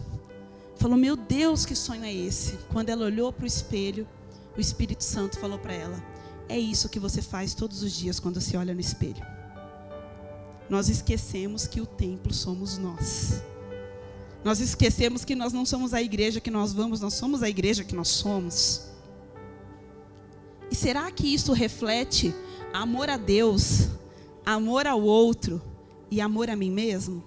Falou: 0.76 0.98
Meu 0.98 1.16
Deus, 1.16 1.66
que 1.66 1.76
sonho 1.76 2.04
é 2.04 2.14
esse? 2.14 2.58
Quando 2.72 2.90
ela 2.90 3.06
olhou 3.06 3.34
para 3.34 3.44
o 3.44 3.48
espelho, 3.48 4.08
o 4.56 4.62
Espírito 4.62 5.04
Santo 5.04 5.38
falou 5.38 5.60
para 5.60 5.74
ela: 5.74 6.04
É 6.48 6.58
isso 6.58 6.90
que 6.90 7.00
você 7.00 7.22
faz 7.22 7.54
todos 7.54 7.84
os 7.84 7.92
dias 7.92 8.20
quando 8.20 8.40
se 8.40 8.56
olha 8.56 8.74
no 8.74 8.80
espelho. 8.80 9.26
Nós 10.70 10.88
esquecemos 10.88 11.68
que 11.68 11.82
o 11.82 11.86
templo 11.86 12.34
somos 12.34 12.78
nós. 12.78 13.42
Nós 14.44 14.60
esquecemos 14.60 15.26
que 15.26 15.36
nós 15.36 15.52
não 15.52 15.66
somos 15.66 15.94
a 15.94 16.02
igreja 16.02 16.40
que 16.40 16.50
nós 16.50 16.72
vamos, 16.72 17.02
nós 17.02 17.14
somos 17.14 17.44
a 17.44 17.50
igreja 17.50 17.84
que 17.84 17.96
nós 17.96 18.08
somos. 18.08 18.90
E 20.72 20.76
será 20.76 21.10
que 21.12 21.34
isso 21.34 21.52
reflete 21.52 22.34
amor 22.74 23.10
a 23.10 23.18
Deus, 23.18 23.90
amor 24.46 24.88
ao 24.88 25.02
outro 25.02 25.62
e 26.10 26.22
amor 26.22 26.50
a 26.50 26.56
mim 26.56 26.72
mesmo? 26.72 27.24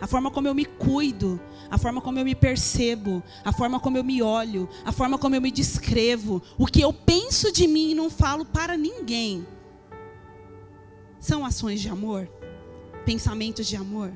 A 0.00 0.06
forma 0.06 0.30
como 0.30 0.46
eu 0.46 0.54
me 0.54 0.64
cuido, 0.64 1.40
a 1.70 1.78
forma 1.78 2.00
como 2.00 2.18
eu 2.18 2.24
me 2.24 2.34
percebo, 2.34 3.22
a 3.44 3.52
forma 3.52 3.80
como 3.80 3.96
eu 3.96 4.04
me 4.04 4.22
olho, 4.22 4.68
a 4.84 4.92
forma 4.92 5.18
como 5.18 5.34
eu 5.34 5.40
me 5.40 5.50
descrevo, 5.50 6.42
o 6.58 6.66
que 6.66 6.80
eu 6.80 6.92
penso 6.92 7.50
de 7.50 7.66
mim 7.66 7.90
e 7.90 7.94
não 7.94 8.10
falo 8.10 8.44
para 8.44 8.76
ninguém. 8.76 9.46
São 11.18 11.44
ações 11.44 11.80
de 11.80 11.88
amor? 11.88 12.28
Pensamentos 13.04 13.66
de 13.66 13.76
amor? 13.76 14.12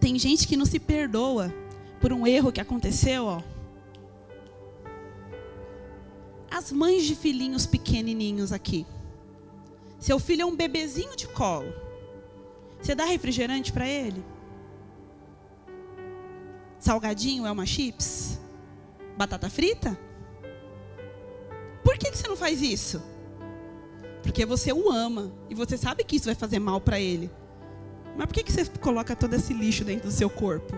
Tem 0.00 0.18
gente 0.18 0.46
que 0.46 0.56
não 0.56 0.64
se 0.64 0.78
perdoa 0.78 1.52
por 2.00 2.12
um 2.12 2.26
erro 2.26 2.52
que 2.52 2.60
aconteceu, 2.60 3.24
ó. 3.24 3.42
As 6.50 6.72
mães 6.72 7.04
de 7.04 7.14
filhinhos 7.14 7.66
pequenininhos 7.66 8.52
aqui. 8.52 8.86
Seu 9.98 10.18
filho 10.18 10.42
é 10.42 10.46
um 10.46 10.54
bebezinho 10.54 11.16
de 11.16 11.26
colo. 11.26 11.72
Você 12.80 12.94
dá 12.94 13.04
refrigerante 13.04 13.72
para 13.72 13.86
ele? 13.86 14.24
Salgadinho 16.78 17.44
é 17.44 17.50
uma 17.50 17.66
chips? 17.66 18.38
Batata 19.16 19.50
frita? 19.50 19.98
Por 21.82 21.98
que, 21.98 22.10
que 22.10 22.16
você 22.16 22.28
não 22.28 22.36
faz 22.36 22.62
isso? 22.62 23.02
Porque 24.22 24.46
você 24.46 24.72
o 24.72 24.90
ama 24.90 25.32
e 25.50 25.54
você 25.54 25.76
sabe 25.76 26.04
que 26.04 26.16
isso 26.16 26.26
vai 26.26 26.34
fazer 26.34 26.58
mal 26.60 26.80
para 26.80 27.00
ele. 27.00 27.30
Mas 28.18 28.26
por 28.26 28.34
que, 28.34 28.42
que 28.42 28.52
você 28.52 28.64
coloca 28.80 29.14
todo 29.14 29.32
esse 29.34 29.54
lixo 29.54 29.84
dentro 29.84 30.08
do 30.08 30.12
seu 30.12 30.28
corpo? 30.28 30.76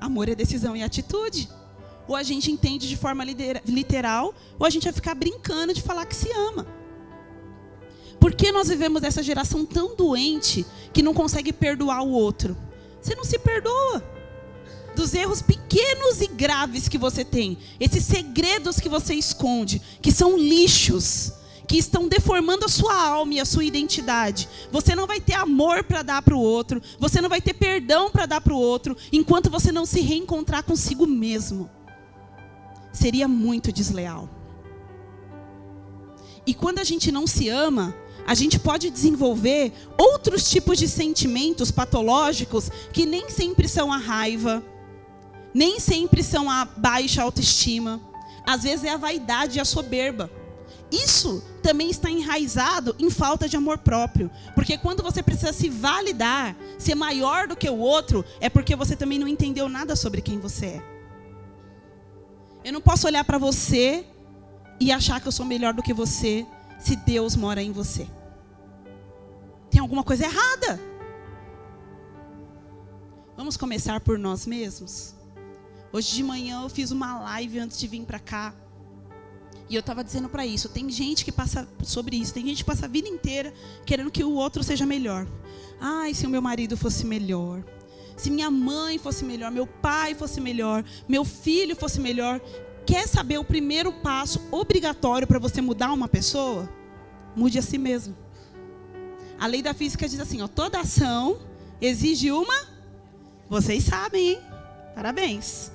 Amor 0.00 0.30
é 0.30 0.34
decisão 0.34 0.74
e 0.74 0.82
atitude. 0.82 1.46
Ou 2.08 2.16
a 2.16 2.22
gente 2.22 2.50
entende 2.50 2.88
de 2.88 2.96
forma 2.96 3.22
literal, 3.22 4.34
ou 4.58 4.64
a 4.66 4.70
gente 4.70 4.84
vai 4.84 4.94
ficar 4.94 5.14
brincando 5.14 5.74
de 5.74 5.82
falar 5.82 6.06
que 6.06 6.16
se 6.16 6.32
ama. 6.32 6.66
Por 8.18 8.34
que 8.34 8.50
nós 8.50 8.68
vivemos 8.68 9.02
essa 9.02 9.22
geração 9.22 9.66
tão 9.66 9.94
doente 9.94 10.64
que 10.90 11.02
não 11.02 11.12
consegue 11.12 11.52
perdoar 11.52 12.00
o 12.00 12.10
outro? 12.10 12.56
Você 13.02 13.14
não 13.14 13.24
se 13.24 13.38
perdoa 13.38 14.02
dos 14.96 15.12
erros 15.12 15.42
pequenos 15.42 16.22
e 16.22 16.28
graves 16.28 16.88
que 16.88 16.96
você 16.96 17.26
tem, 17.26 17.58
esses 17.78 18.04
segredos 18.04 18.80
que 18.80 18.88
você 18.88 19.14
esconde, 19.14 19.82
que 20.00 20.10
são 20.10 20.36
lixos 20.36 21.37
que 21.68 21.76
estão 21.76 22.08
deformando 22.08 22.64
a 22.64 22.68
sua 22.68 22.94
alma 22.94 23.34
e 23.34 23.40
a 23.40 23.44
sua 23.44 23.62
identidade. 23.62 24.48
Você 24.72 24.96
não 24.96 25.06
vai 25.06 25.20
ter 25.20 25.34
amor 25.34 25.84
para 25.84 26.02
dar 26.02 26.22
para 26.22 26.34
o 26.34 26.40
outro, 26.40 26.82
você 26.98 27.20
não 27.20 27.28
vai 27.28 27.42
ter 27.42 27.52
perdão 27.52 28.10
para 28.10 28.24
dar 28.24 28.40
para 28.40 28.54
o 28.54 28.58
outro, 28.58 28.96
enquanto 29.12 29.50
você 29.50 29.70
não 29.70 29.84
se 29.84 30.00
reencontrar 30.00 30.64
consigo 30.64 31.06
mesmo. 31.06 31.68
Seria 32.90 33.28
muito 33.28 33.70
desleal. 33.70 34.30
E 36.46 36.54
quando 36.54 36.78
a 36.78 36.84
gente 36.84 37.12
não 37.12 37.26
se 37.26 37.50
ama, 37.50 37.94
a 38.26 38.34
gente 38.34 38.58
pode 38.58 38.88
desenvolver 38.88 39.70
outros 39.98 40.48
tipos 40.50 40.78
de 40.78 40.88
sentimentos 40.88 41.70
patológicos 41.70 42.70
que 42.92 43.04
nem 43.04 43.28
sempre 43.28 43.68
são 43.68 43.92
a 43.92 43.98
raiva, 43.98 44.64
nem 45.52 45.78
sempre 45.78 46.22
são 46.22 46.50
a 46.50 46.64
baixa 46.64 47.22
autoestima. 47.22 48.00
Às 48.46 48.62
vezes 48.62 48.84
é 48.84 48.90
a 48.90 48.96
vaidade 48.96 49.58
e 49.58 49.60
a 49.60 49.64
soberba. 49.66 50.30
Isso 50.90 51.42
também 51.62 51.90
está 51.90 52.10
enraizado 52.10 52.96
em 52.98 53.10
falta 53.10 53.48
de 53.48 53.56
amor 53.56 53.78
próprio. 53.78 54.30
Porque 54.54 54.78
quando 54.78 55.02
você 55.02 55.22
precisa 55.22 55.52
se 55.52 55.68
validar, 55.68 56.56
ser 56.78 56.94
maior 56.94 57.46
do 57.46 57.56
que 57.56 57.68
o 57.68 57.78
outro, 57.78 58.24
é 58.40 58.48
porque 58.48 58.74
você 58.74 58.96
também 58.96 59.18
não 59.18 59.28
entendeu 59.28 59.68
nada 59.68 59.94
sobre 59.94 60.22
quem 60.22 60.38
você 60.38 60.66
é. 60.66 60.82
Eu 62.64 62.72
não 62.72 62.80
posso 62.80 63.06
olhar 63.06 63.24
para 63.24 63.38
você 63.38 64.06
e 64.80 64.90
achar 64.90 65.20
que 65.20 65.28
eu 65.28 65.32
sou 65.32 65.44
melhor 65.44 65.74
do 65.74 65.82
que 65.82 65.92
você 65.92 66.46
se 66.78 66.96
Deus 66.96 67.36
mora 67.36 67.62
em 67.62 67.72
você. 67.72 68.06
Tem 69.70 69.80
alguma 69.80 70.02
coisa 70.02 70.24
errada. 70.24 70.80
Vamos 73.36 73.56
começar 73.56 74.00
por 74.00 74.18
nós 74.18 74.46
mesmos? 74.46 75.14
Hoje 75.92 76.14
de 76.14 76.22
manhã 76.22 76.62
eu 76.62 76.68
fiz 76.68 76.90
uma 76.90 77.20
live 77.20 77.58
antes 77.58 77.78
de 77.78 77.86
vir 77.86 78.04
para 78.04 78.18
cá. 78.18 78.54
E 79.68 79.74
eu 79.74 79.80
estava 79.80 80.02
dizendo 80.02 80.28
para 80.28 80.46
isso, 80.46 80.68
tem 80.68 80.88
gente 80.90 81.24
que 81.24 81.32
passa 81.32 81.68
sobre 81.82 82.16
isso, 82.16 82.32
tem 82.32 82.46
gente 82.46 82.58
que 82.58 82.64
passa 82.64 82.86
a 82.86 82.88
vida 82.88 83.08
inteira 83.08 83.52
querendo 83.84 84.10
que 84.10 84.24
o 84.24 84.32
outro 84.32 84.62
seja 84.62 84.86
melhor. 84.86 85.26
Ai, 85.80 86.14
se 86.14 86.26
o 86.26 86.30
meu 86.30 86.40
marido 86.40 86.76
fosse 86.76 87.04
melhor. 87.04 87.62
Se 88.16 88.30
minha 88.30 88.50
mãe 88.50 88.98
fosse 88.98 89.24
melhor, 89.24 89.50
meu 89.50 89.66
pai 89.66 90.14
fosse 90.14 90.40
melhor, 90.40 90.84
meu 91.06 91.24
filho 91.24 91.76
fosse 91.76 92.00
melhor. 92.00 92.40
Quer 92.86 93.06
saber 93.06 93.38
o 93.38 93.44
primeiro 93.44 93.92
passo 93.92 94.40
obrigatório 94.50 95.28
para 95.28 95.38
você 95.38 95.60
mudar 95.60 95.92
uma 95.92 96.08
pessoa? 96.08 96.68
Mude 97.36 97.58
a 97.58 97.62
si 97.62 97.76
mesmo. 97.76 98.16
A 99.38 99.46
lei 99.46 99.62
da 99.62 99.74
física 99.74 100.08
diz 100.08 100.18
assim, 100.18 100.40
ó, 100.40 100.48
toda 100.48 100.80
ação 100.80 101.38
exige 101.80 102.32
uma 102.32 102.66
Vocês 103.48 103.84
sabem, 103.84 104.30
hein? 104.30 104.40
Parabéns. 104.94 105.70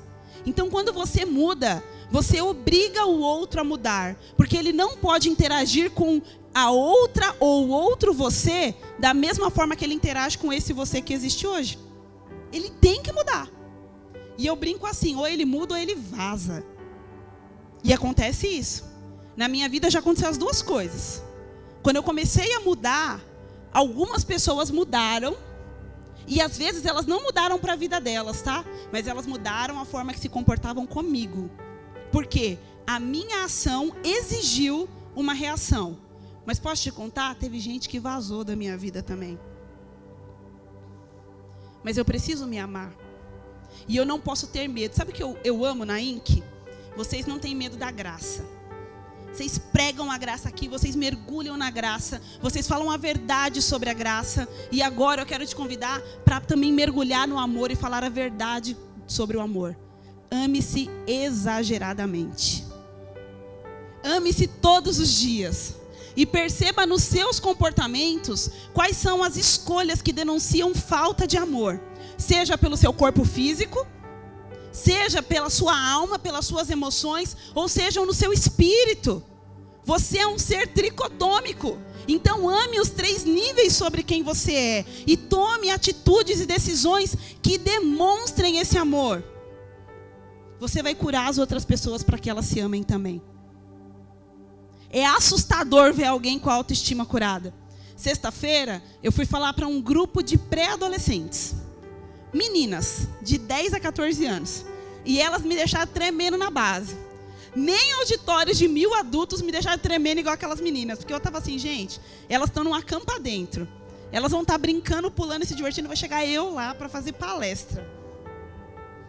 Então 0.46 0.70
quando 0.70 0.92
você 0.92 1.26
muda, 1.26 1.84
você 2.14 2.40
obriga 2.44 3.08
o 3.08 3.22
outro 3.22 3.60
a 3.60 3.64
mudar, 3.64 4.16
porque 4.38 4.56
ele 4.56 4.72
não 4.72 4.96
pode 4.96 5.30
interagir 5.30 5.90
com 5.90 6.22
a 6.54 6.70
outra 6.70 7.36
ou 7.40 7.70
outro 7.70 8.14
você 8.14 8.76
da 9.00 9.16
mesma 9.16 9.50
forma 9.50 9.76
que 9.76 9.84
ele 9.84 9.96
interage 9.96 10.38
com 10.38 10.54
esse 10.54 10.74
você 10.74 11.02
que 11.02 11.12
existe 11.12 11.48
hoje. 11.48 11.80
Ele 12.52 12.70
tem 12.70 13.02
que 13.02 13.12
mudar. 13.12 13.50
E 14.38 14.46
eu 14.46 14.56
brinco 14.56 14.86
assim, 14.86 15.16
ou 15.16 15.28
ele 15.28 15.44
muda 15.44 15.74
ou 15.74 15.80
ele 15.80 15.96
vaza. 15.96 16.64
E 17.84 17.92
acontece 17.92 18.46
isso. 18.46 18.84
Na 19.36 19.48
minha 19.48 19.68
vida 19.68 19.90
já 19.90 19.98
aconteceu 19.98 20.30
as 20.30 20.38
duas 20.38 20.62
coisas. 20.62 21.24
Quando 21.82 21.96
eu 21.96 22.04
comecei 22.04 22.54
a 22.54 22.60
mudar, 22.60 23.20
algumas 23.74 24.24
pessoas 24.24 24.70
mudaram 24.70 25.36
e 26.28 26.40
às 26.40 26.60
vezes 26.60 26.86
elas 26.86 27.08
não 27.08 27.24
mudaram 27.24 27.58
para 27.58 27.74
a 27.74 27.76
vida 27.76 28.00
delas, 28.00 28.44
tá? 28.44 28.64
Mas 28.92 29.08
elas 29.08 29.26
mudaram 29.26 29.80
a 29.80 29.86
forma 29.86 30.14
que 30.14 30.20
se 30.20 30.30
comportavam 30.30 30.86
comigo. 30.86 31.50
Porque 32.14 32.60
a 32.86 33.00
minha 33.00 33.44
ação 33.44 33.92
exigiu 34.04 34.88
uma 35.16 35.34
reação. 35.34 35.98
Mas 36.46 36.60
posso 36.60 36.84
te 36.84 36.92
contar? 36.92 37.34
Teve 37.34 37.60
gente 37.60 37.90
que 37.90 38.00
vazou 38.00 38.44
da 38.44 38.56
minha 38.56 38.78
vida 38.78 39.02
também. 39.02 39.40
Mas 41.84 41.98
eu 41.98 42.06
preciso 42.06 42.46
me 42.46 42.60
amar. 42.60 42.94
E 43.88 43.98
eu 43.98 44.06
não 44.06 44.20
posso 44.20 44.46
ter 44.46 44.68
medo. 44.68 44.96
Sabe 44.96 45.12
o 45.12 45.14
que 45.14 45.24
eu, 45.24 45.36
eu 45.44 45.66
amo 45.66 45.86
na 45.86 46.00
INC? 46.00 46.44
Vocês 46.96 47.26
não 47.26 47.40
têm 47.40 47.56
medo 47.56 47.78
da 47.78 47.90
graça. 47.90 48.46
Vocês 49.34 49.58
pregam 49.58 50.12
a 50.12 50.18
graça 50.20 50.48
aqui, 50.48 50.68
vocês 50.68 50.96
mergulham 50.96 51.58
na 51.58 51.72
graça, 51.72 52.22
vocês 52.40 52.68
falam 52.68 52.92
a 52.92 52.98
verdade 52.98 53.64
sobre 53.64 53.90
a 53.90 53.94
graça. 53.94 54.48
E 54.72 54.84
agora 54.84 55.24
eu 55.24 55.26
quero 55.26 55.48
te 55.48 55.56
convidar 55.56 56.00
para 56.24 56.40
também 56.40 56.72
mergulhar 56.72 57.28
no 57.28 57.40
amor 57.40 57.72
e 57.72 57.76
falar 57.76 58.04
a 58.04 58.10
verdade 58.10 58.78
sobre 59.08 59.36
o 59.36 59.42
amor. 59.42 59.76
Ame-se 60.30 60.90
exageradamente. 61.08 62.66
Ame-se 64.04 64.48
todos 64.48 65.00
os 65.00 65.12
dias. 65.12 65.76
E 66.16 66.26
perceba 66.26 66.86
nos 66.86 67.04
seus 67.04 67.40
comportamentos 67.40 68.50
quais 68.74 68.98
são 68.98 69.24
as 69.24 69.36
escolhas 69.36 70.02
que 70.02 70.14
denunciam 70.14 70.76
falta 70.76 71.26
de 71.26 71.38
amor, 71.38 71.82
seja 72.18 72.56
pelo 72.56 72.78
seu 72.78 72.94
corpo 72.94 73.26
físico, 73.26 73.88
seja 74.72 75.24
pela 75.24 75.50
sua 75.50 75.76
alma, 75.76 76.20
pelas 76.20 76.46
suas 76.46 76.70
emoções, 76.70 77.36
ou 77.56 77.68
seja 77.68 78.06
no 78.06 78.14
seu 78.14 78.32
espírito. 78.32 79.24
Você 79.86 80.20
é 80.20 80.28
um 80.28 80.38
ser 80.38 80.68
tricotômico. 80.68 81.80
Então 82.08 82.50
ame 82.50 82.80
os 82.80 82.90
três 82.90 83.24
níveis 83.24 83.74
sobre 83.74 84.04
quem 84.04 84.24
você 84.24 84.54
é 84.54 84.86
e 85.08 85.16
tome 85.16 85.70
atitudes 85.72 86.42
e 86.42 86.46
decisões 86.46 87.16
que 87.42 87.58
demonstrem 87.58 88.60
esse 88.60 88.78
amor. 88.78 89.24
Você 90.64 90.82
vai 90.82 90.96
curar 90.96 91.28
as 91.28 91.38
outras 91.38 91.66
pessoas 91.66 92.04
para 92.04 92.18
que 92.18 92.30
elas 92.30 92.46
se 92.46 92.62
amem 92.62 92.84
também. 92.84 93.22
É 94.90 95.06
assustador 95.06 95.92
ver 95.92 96.06
alguém 96.06 96.40
com 96.40 96.50
a 96.50 96.54
autoestima 96.54 97.06
curada. 97.06 97.54
Sexta-feira, 97.98 98.82
eu 99.04 99.12
fui 99.12 99.26
falar 99.26 99.52
para 99.52 99.68
um 99.68 99.82
grupo 99.82 100.24
de 100.24 100.38
pré-adolescentes 100.38 101.54
meninas 102.32 103.10
de 103.22 103.38
10 103.38 103.74
a 103.74 103.80
14 103.82 104.26
anos. 104.26 104.66
E 105.04 105.20
elas 105.20 105.42
me 105.42 105.54
deixaram 105.54 105.92
tremendo 105.92 106.38
na 106.38 106.50
base. 106.50 106.96
Nem 107.54 107.92
auditórios 107.96 108.58
de 108.58 108.70
mil 108.70 108.94
adultos 108.94 109.42
me 109.42 109.52
deixaram 109.52 109.78
tremendo 109.78 110.20
igual 110.20 110.34
aquelas 110.34 110.62
meninas. 110.62 111.00
Porque 111.00 111.12
eu 111.12 111.18
estava 111.18 111.40
assim, 111.40 111.60
gente, 111.60 112.00
elas 112.30 112.48
estão 112.48 112.64
numa 112.64 112.82
campa 112.82 113.20
dentro. 113.20 113.68
Elas 114.14 114.32
vão 114.32 114.44
estar 114.44 114.54
tá 114.54 114.60
brincando, 114.60 115.12
pulando 115.12 115.44
e 115.44 115.46
se 115.46 115.56
divertindo. 115.56 115.90
Vai 115.90 115.98
chegar 115.98 116.26
eu 116.26 116.54
lá 116.54 116.74
para 116.74 116.88
fazer 116.88 117.12
palestra. 117.12 117.86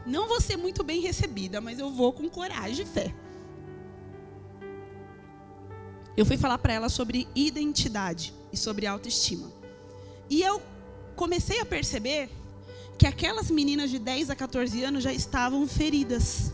Não 0.06 0.28
vou 0.28 0.40
ser 0.40 0.56
muito 0.56 0.84
bem 0.84 1.00
recebida, 1.00 1.60
mas 1.60 1.78
eu 1.78 1.90
vou 1.90 2.12
com 2.12 2.28
coragem 2.28 2.84
e 2.84 2.88
fé. 2.88 3.14
Eu 6.16 6.24
fui 6.24 6.36
falar 6.36 6.58
para 6.58 6.72
elas 6.72 6.92
sobre 6.92 7.26
identidade 7.34 8.32
e 8.52 8.56
sobre 8.56 8.86
autoestima. 8.86 9.50
E 10.30 10.42
eu 10.42 10.62
comecei 11.16 11.60
a 11.60 11.66
perceber 11.66 12.30
que 12.98 13.06
aquelas 13.06 13.50
meninas 13.50 13.90
de 13.90 13.98
10 13.98 14.30
a 14.30 14.36
14 14.36 14.84
anos 14.84 15.02
já 15.02 15.12
estavam 15.12 15.66
feridas. 15.66 16.52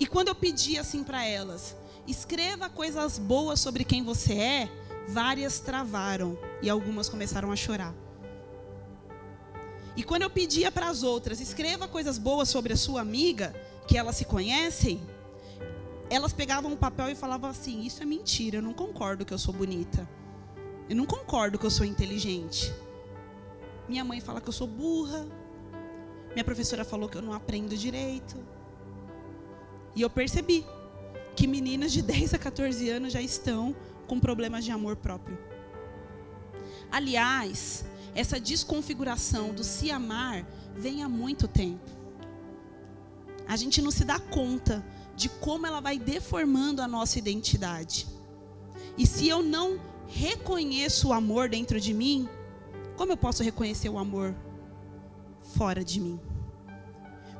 E 0.00 0.06
quando 0.06 0.28
eu 0.28 0.34
pedi 0.34 0.78
assim 0.78 1.02
para 1.02 1.26
elas, 1.26 1.76
escreva 2.06 2.70
coisas 2.70 3.18
boas 3.18 3.60
sobre 3.60 3.84
quem 3.84 4.02
você 4.02 4.34
é, 4.34 4.68
várias 5.08 5.58
travaram 5.58 6.38
e 6.62 6.70
algumas 6.70 7.08
começaram 7.08 7.52
a 7.52 7.56
chorar. 7.56 7.94
E 9.98 10.04
quando 10.04 10.22
eu 10.22 10.30
pedia 10.30 10.70
para 10.70 10.88
as 10.88 11.02
outras, 11.02 11.40
escreva 11.40 11.88
coisas 11.88 12.18
boas 12.18 12.48
sobre 12.48 12.72
a 12.72 12.76
sua 12.76 13.00
amiga, 13.00 13.52
que 13.88 13.98
elas 13.98 14.14
se 14.14 14.24
conhecem, 14.24 15.02
elas 16.08 16.32
pegavam 16.32 16.72
o 16.72 16.76
papel 16.76 17.08
e 17.08 17.16
falavam 17.16 17.50
assim: 17.50 17.82
Isso 17.84 18.00
é 18.00 18.06
mentira, 18.06 18.58
eu 18.58 18.62
não 18.62 18.72
concordo 18.72 19.24
que 19.24 19.34
eu 19.34 19.38
sou 19.38 19.52
bonita. 19.52 20.08
Eu 20.88 20.94
não 20.94 21.04
concordo 21.04 21.58
que 21.58 21.66
eu 21.66 21.70
sou 21.70 21.84
inteligente. 21.84 22.72
Minha 23.88 24.04
mãe 24.04 24.20
fala 24.20 24.40
que 24.40 24.48
eu 24.48 24.52
sou 24.52 24.68
burra. 24.68 25.26
Minha 26.32 26.44
professora 26.44 26.84
falou 26.84 27.08
que 27.08 27.18
eu 27.18 27.22
não 27.22 27.32
aprendo 27.32 27.76
direito. 27.76 28.36
E 29.96 30.02
eu 30.02 30.08
percebi 30.08 30.64
que 31.34 31.48
meninas 31.48 31.90
de 31.90 32.02
10 32.06 32.34
a 32.34 32.38
14 32.38 32.88
anos 32.88 33.12
já 33.12 33.20
estão 33.20 33.74
com 34.06 34.20
problemas 34.20 34.64
de 34.64 34.70
amor 34.70 34.94
próprio. 34.94 35.36
Aliás, 36.88 37.84
essa 38.14 38.40
desconfiguração 38.40 39.52
do 39.52 39.62
se 39.64 39.90
amar 39.90 40.46
vem 40.76 41.02
há 41.02 41.08
muito 41.08 41.46
tempo. 41.46 41.90
A 43.46 43.56
gente 43.56 43.80
não 43.80 43.90
se 43.90 44.04
dá 44.04 44.18
conta 44.18 44.84
de 45.16 45.28
como 45.28 45.66
ela 45.66 45.80
vai 45.80 45.98
deformando 45.98 46.82
a 46.82 46.88
nossa 46.88 47.18
identidade. 47.18 48.06
E 48.96 49.06
se 49.06 49.28
eu 49.28 49.42
não 49.42 49.80
reconheço 50.06 51.08
o 51.08 51.12
amor 51.12 51.48
dentro 51.48 51.80
de 51.80 51.92
mim, 51.94 52.28
como 52.96 53.12
eu 53.12 53.16
posso 53.16 53.42
reconhecer 53.42 53.88
o 53.88 53.98
amor 53.98 54.34
fora 55.56 55.84
de 55.84 56.00
mim? 56.00 56.20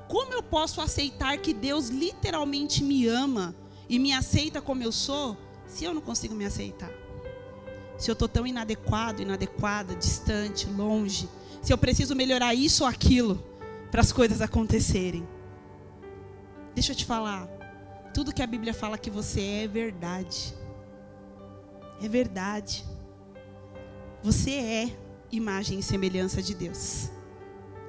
Como 0.09 0.33
eu 0.33 0.43
posso 0.43 0.81
aceitar 0.81 1.37
que 1.39 1.53
Deus 1.53 1.89
literalmente 1.89 2.83
me 2.83 3.07
ama 3.07 3.55
e 3.89 3.99
me 3.99 4.13
aceita 4.13 4.63
como 4.63 4.83
eu 4.83 4.91
sou, 4.91 5.37
se 5.67 5.85
eu 5.85 5.93
não 5.93 6.01
consigo 6.01 6.35
me 6.35 6.47
aceitar? 6.47 6.91
Se 7.99 8.09
eu 8.09 8.13
estou 8.13 8.29
tão 8.29 8.47
inadequado, 8.47 9.21
inadequada, 9.21 9.95
distante, 9.97 10.69
longe, 10.69 11.29
se 11.61 11.73
eu 11.73 11.77
preciso 11.77 12.15
melhorar 12.15 12.55
isso 12.55 12.85
ou 12.85 12.89
aquilo 12.89 13.45
para 13.91 14.01
as 14.01 14.13
coisas 14.13 14.41
acontecerem. 14.41 15.27
Deixa 16.75 16.93
eu 16.93 16.97
te 16.97 17.05
falar, 17.05 17.49
tudo 18.15 18.33
que 18.33 18.41
a 18.41 18.47
Bíblia 18.47 18.73
fala 18.73 18.97
que 18.97 19.11
você 19.11 19.41
é 19.41 19.65
é 19.65 19.69
verdade. 19.69 20.55
É 22.01 22.09
verdade. 22.09 22.85
Você 24.23 24.53
é 24.53 24.97
imagem 25.33 25.81
e 25.81 25.83
semelhança 25.83 26.41
de 26.41 26.55
Deus. 26.55 27.11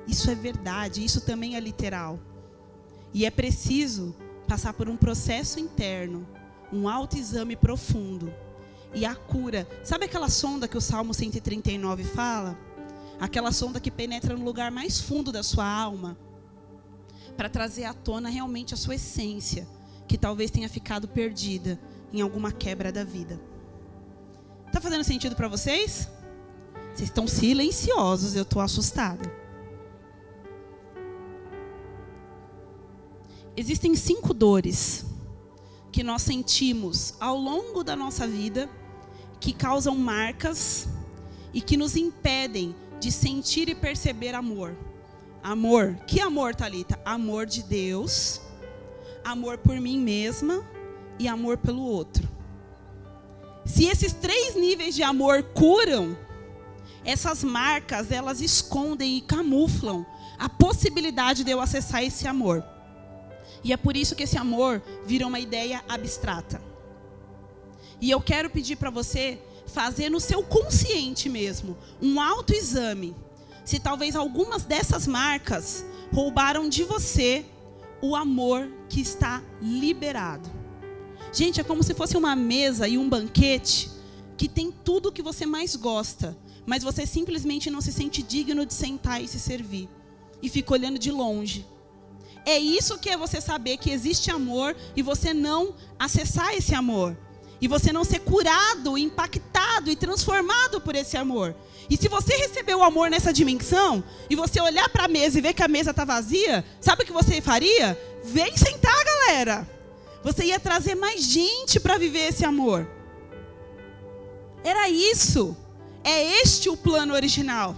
Isso 0.08 0.32
é 0.32 0.36
verdade, 0.36 1.06
isso 1.06 1.22
também 1.22 1.56
é 1.56 1.60
literal. 1.60 2.19
E 3.13 3.28
é 3.28 3.30
preciso 3.30 4.15
passar 4.48 4.74
por 4.74 4.89
um 4.89 4.98
processo 4.98 5.60
interno, 5.60 6.28
um 6.74 6.89
autoexame 6.89 7.56
profundo 7.56 8.34
e 8.93 9.06
a 9.06 9.15
cura. 9.15 9.67
Sabe 9.84 10.06
aquela 10.06 10.30
sonda 10.30 10.67
que 10.67 10.78
o 10.78 10.82
Salmo 10.82 11.13
139 11.13 12.04
fala? 12.04 12.58
Aquela 13.19 13.52
sonda 13.52 13.80
que 13.80 13.91
penetra 13.91 14.36
no 14.36 14.43
lugar 14.43 14.71
mais 14.71 14.99
fundo 14.99 15.32
da 15.32 15.43
sua 15.43 15.65
alma 15.65 16.17
para 17.36 17.49
trazer 17.49 17.86
à 17.86 17.93
tona 17.93 18.30
realmente 18.30 18.73
a 18.73 18.78
sua 18.78 18.95
essência, 18.95 19.67
que 20.08 20.17
talvez 20.17 20.52
tenha 20.52 20.67
ficado 20.67 21.08
perdida 21.08 21.80
em 22.12 22.21
alguma 22.21 22.52
quebra 22.52 22.91
da 22.91 23.04
vida. 23.04 23.39
Tá 24.71 24.82
fazendo 24.82 25.04
sentido 25.04 25.36
para 25.36 25.47
vocês? 25.47 26.10
Vocês 26.93 27.10
estão 27.10 27.28
silenciosos, 27.28 28.36
eu 28.36 28.43
estou 28.43 28.62
assustada. 28.62 29.32
Existem 33.56 33.95
cinco 33.95 34.34
dores 34.34 35.06
que 35.91 36.04
nós 36.04 36.21
sentimos 36.21 37.13
ao 37.19 37.38
longo 37.38 37.84
da 37.84 37.95
nossa 37.95 38.28
vida 38.28 38.69
que 39.39 39.54
causam 39.54 39.95
marcas 39.95 40.88
e 41.54 41.62
que 41.62 41.78
nos 41.78 41.95
impedem 41.95 42.75
de 42.99 43.12
sentir 43.12 43.69
e 43.69 43.75
perceber 43.75 44.36
amor. 44.36 44.75
Amor, 45.41 45.95
que 46.06 46.19
amor, 46.19 46.54
Talita? 46.54 46.99
Amor 47.06 47.45
de 47.45 47.63
Deus, 47.63 48.41
amor 49.23 49.58
por 49.58 49.80
mim 49.80 49.97
mesma 49.97 50.63
e 51.17 51.28
amor 51.28 51.58
pelo 51.58 51.82
outro. 51.82 52.28
Se 53.65 53.86
esses 53.86 54.13
três 54.13 54.56
níveis 54.56 54.95
de 54.95 55.04
amor 55.04 55.43
curam, 55.43 56.17
essas 57.06 57.43
marcas, 57.43 58.12
elas 58.12 58.41
escondem 58.41 59.17
e 59.17 59.21
camuflam 59.21 60.06
a 60.38 60.49
possibilidade 60.49 61.43
de 61.43 61.52
eu 61.52 61.62
acessar 61.62 62.04
esse 62.04 62.28
amor. 62.28 62.63
E 63.63 63.74
é 63.74 63.78
por 63.78 63.98
isso 63.98 64.15
que 64.15 64.24
esse 64.24 64.38
amor 64.38 64.82
vira 65.06 65.28
uma 65.28 65.39
ideia 65.39 65.84
abstrata. 65.88 66.62
E 68.02 68.10
eu 68.10 68.22
quero 68.22 68.50
pedir 68.50 68.78
para 68.78 68.89
você 68.89 69.39
fazer 69.67 70.10
no 70.10 70.19
seu 70.19 70.41
consciente 70.43 71.30
mesmo 71.30 71.78
um 72.02 72.19
autoexame. 72.19 73.15
Se 73.65 73.80
talvez 73.80 74.15
algumas 74.15 74.63
dessas 74.63 75.06
marcas 75.06 75.86
roubaram 76.12 76.67
de 76.67 76.84
você 76.84 77.45
o 78.02 78.15
amor 78.15 78.72
que 78.88 79.02
está 79.02 79.43
liberado. 79.62 80.50
Gente, 81.32 81.60
é 81.60 81.63
como 81.63 81.84
se 81.84 81.93
fosse 81.93 82.17
uma 82.17 82.36
mesa 82.36 82.88
e 82.88 82.98
um 82.98 83.08
banquete 83.08 83.91
que 84.38 84.48
tem 84.48 84.72
tudo 84.72 85.10
o 85.10 85.12
que 85.12 85.22
você 85.22 85.45
mais 85.45 85.76
gosta, 85.76 86.36
mas 86.65 86.82
você 86.82 87.06
simplesmente 87.06 87.69
não 87.69 87.82
se 87.82 87.91
sente 87.91 88.24
digno 88.24 88.65
de 88.65 88.74
sentar 88.74 89.22
e 89.22 89.28
se 89.28 89.39
servir 89.39 89.89
e 90.41 90.50
fica 90.50 90.74
olhando 90.74 90.98
de 90.98 91.12
longe. 91.12 91.65
É 92.49 92.57
isso 92.57 92.97
que 92.97 93.12
é 93.12 93.15
você 93.15 93.39
saber 93.39 93.77
que 93.77 93.91
existe 93.91 94.31
amor 94.31 94.75
e 94.95 95.03
você 95.03 95.35
não 95.35 95.75
acessar 95.99 96.51
esse 96.55 96.73
amor. 96.73 97.15
E 97.62 97.67
você 97.67 97.93
não 97.93 98.03
ser 98.03 98.21
curado, 98.21 98.97
impactado 98.97 99.91
e 99.91 99.95
transformado 99.95 100.81
por 100.81 100.95
esse 100.95 101.15
amor. 101.15 101.55
E 101.88 101.95
se 101.95 102.07
você 102.07 102.35
receber 102.38 102.73
o 102.73 102.81
amor 102.81 103.12
nessa 103.12 103.31
dimensão, 103.31 104.03
e 104.27 104.35
você 104.35 104.59
olhar 104.59 104.89
para 104.89 105.05
a 105.05 105.07
mesa 105.07 105.38
e 105.38 105.41
ver 105.41 105.53
que 105.53 105.62
a 105.62 105.67
mesa 105.67 105.91
está 105.91 106.03
vazia, 106.03 106.65
sabe 106.81 107.03
o 107.03 107.05
que 107.05 107.12
você 107.12 107.39
faria? 107.39 107.95
Vem 108.23 108.57
sentar, 108.57 108.97
galera. 109.05 109.69
Você 110.23 110.45
ia 110.45 110.59
trazer 110.59 110.95
mais 110.95 111.23
gente 111.23 111.79
para 111.79 111.99
viver 111.99 112.29
esse 112.29 112.43
amor. 112.43 112.89
Era 114.63 114.89
isso. 114.89 115.55
É 116.03 116.41
este 116.41 116.67
o 116.67 116.75
plano 116.75 117.13
original. 117.13 117.75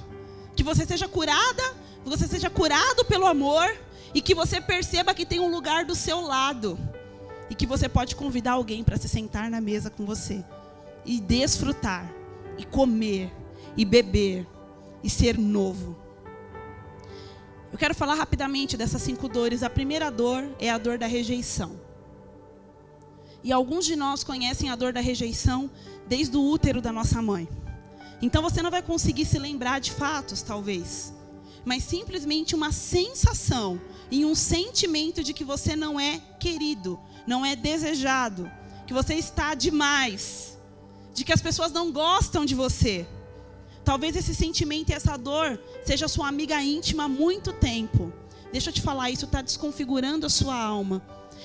Que 0.55 0.63
você 0.63 0.86
seja 0.86 1.10
curada, 1.10 1.75
que 2.05 2.10
você 2.10 2.25
seja 2.25 2.49
curado 2.49 3.03
pelo 3.03 3.25
amor 3.25 3.69
e 4.13 4.21
que 4.21 4.36
você 4.36 4.60
perceba 4.60 5.13
que 5.13 5.26
tem 5.26 5.39
um 5.39 5.50
lugar 5.50 5.86
do 5.86 5.95
seu 5.95 6.21
lado. 6.21 6.78
e 7.52 7.54
que 7.54 7.65
você 7.65 7.89
pode 7.89 8.15
convidar 8.15 8.54
alguém 8.54 8.82
para 8.82 8.95
se 8.95 9.10
sentar 9.10 9.52
na 9.52 9.60
mesa 9.60 9.89
com 9.89 10.06
você 10.06 10.41
e 11.06 11.19
desfrutar, 11.19 12.10
e 12.58 12.63
comer, 12.65 13.30
e 13.76 13.84
beber, 13.84 14.47
e 15.04 15.10
ser 15.10 15.38
novo. 15.38 15.97
Eu 17.69 17.78
quero 17.78 17.93
falar 17.93 18.15
rapidamente 18.15 18.78
dessas 18.78 19.02
cinco 19.02 19.28
dores. 19.28 19.63
A 19.63 19.69
primeira 19.69 20.10
dor 20.10 20.50
é 20.60 20.69
a 20.69 20.78
dor 20.78 20.97
da 20.97 21.08
rejeição. 21.08 21.78
E 23.43 23.52
alguns 23.52 23.86
de 23.86 23.97
nós 23.97 24.24
conhecem 24.24 24.69
a 24.69 24.76
dor 24.78 24.93
da 24.93 25.02
rejeição 25.02 25.69
desde 26.08 26.38
o 26.38 26.41
útero 26.41 26.82
da 26.82 26.93
nossa 26.93 27.21
mãe. 27.21 27.50
Então 28.21 28.41
você 28.41 28.62
não 28.62 28.71
vai 28.71 28.82
conseguir 28.82 29.26
se 29.26 29.38
lembrar 29.38 29.80
de 29.80 29.91
fatos, 29.91 30.41
talvez, 30.41 31.13
mas 31.65 31.84
simplesmente 31.84 32.56
uma 32.56 32.71
sensação 32.71 33.80
e 34.10 34.26
um 34.26 34.36
sentimento 34.36 35.24
de 35.24 35.34
que 35.34 35.43
você 35.43 35.76
não 35.76 36.00
é 36.00 36.19
querido, 36.39 37.00
não 37.28 37.45
é 37.45 37.56
desejado, 37.56 38.50
que 38.88 38.93
você 38.93 39.15
está 39.15 39.54
demais, 39.54 40.58
de 41.13 41.24
que 41.24 41.34
as 41.34 41.41
pessoas 41.41 41.71
não 41.71 41.91
gostam 41.91 42.45
de 42.45 42.56
você. 42.56 43.08
Talvez 43.84 44.15
esse 44.15 44.36
sentimento 44.36 44.89
e 44.89 44.93
essa 44.93 45.17
dor 45.17 45.60
seja 45.86 46.08
sua 46.08 46.28
amiga 46.28 46.62
íntima 46.62 47.06
há 47.06 47.08
muito 47.08 47.52
tempo. 47.54 48.12
Deixa 48.52 48.69
eu 48.69 48.74
te 48.74 48.82
falar, 48.82 49.10
isso 49.10 49.26
está 49.26 49.41
desconfigurando 49.41 50.26
a 50.26 50.30
sua 50.30 50.56
alma. 50.56 51.02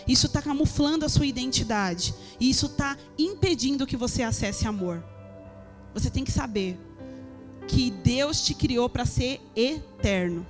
Isso 0.07 0.27
está 0.27 0.43
camuflando 0.43 1.05
a 1.05 1.09
sua 1.09 1.27
identidade. 1.27 2.15
E 2.39 2.51
isso 2.51 2.67
está 2.67 2.97
impedindo 3.19 3.87
que 3.87 3.97
você 3.97 4.23
acesse 4.23 4.67
amor. 4.67 5.03
Você 5.95 6.11
tem 6.11 6.25
que 6.25 6.33
saber 6.33 6.79
que 7.67 7.91
Deus 7.91 8.45
te 8.45 8.55
criou 8.55 8.89
para 8.89 9.05
ser 9.05 9.41
eterno. 9.55 10.47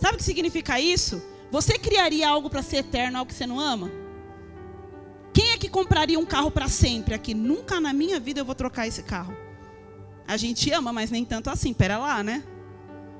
Sabe 0.00 0.14
o 0.14 0.18
que 0.18 0.24
significa 0.24 0.80
isso? 0.80 1.22
Você 1.50 1.78
criaria 1.78 2.28
algo 2.28 2.50
para 2.50 2.62
ser 2.62 2.78
eterno, 2.78 3.18
algo 3.18 3.30
que 3.30 3.36
você 3.36 3.46
não 3.46 3.60
ama? 3.60 3.90
Quem 5.32 5.50
é 5.50 5.58
que 5.58 5.68
compraria 5.68 6.18
um 6.18 6.24
carro 6.24 6.50
para 6.50 6.68
sempre 6.68 7.14
aqui? 7.14 7.34
Nunca 7.34 7.80
na 7.80 7.92
minha 7.92 8.18
vida 8.18 8.40
eu 8.40 8.44
vou 8.44 8.54
trocar 8.54 8.86
esse 8.86 9.02
carro. 9.02 9.36
A 10.26 10.36
gente 10.36 10.70
ama, 10.72 10.92
mas 10.92 11.10
nem 11.10 11.24
tanto 11.24 11.50
assim. 11.50 11.72
Pera 11.72 11.98
lá, 11.98 12.22
né? 12.22 12.42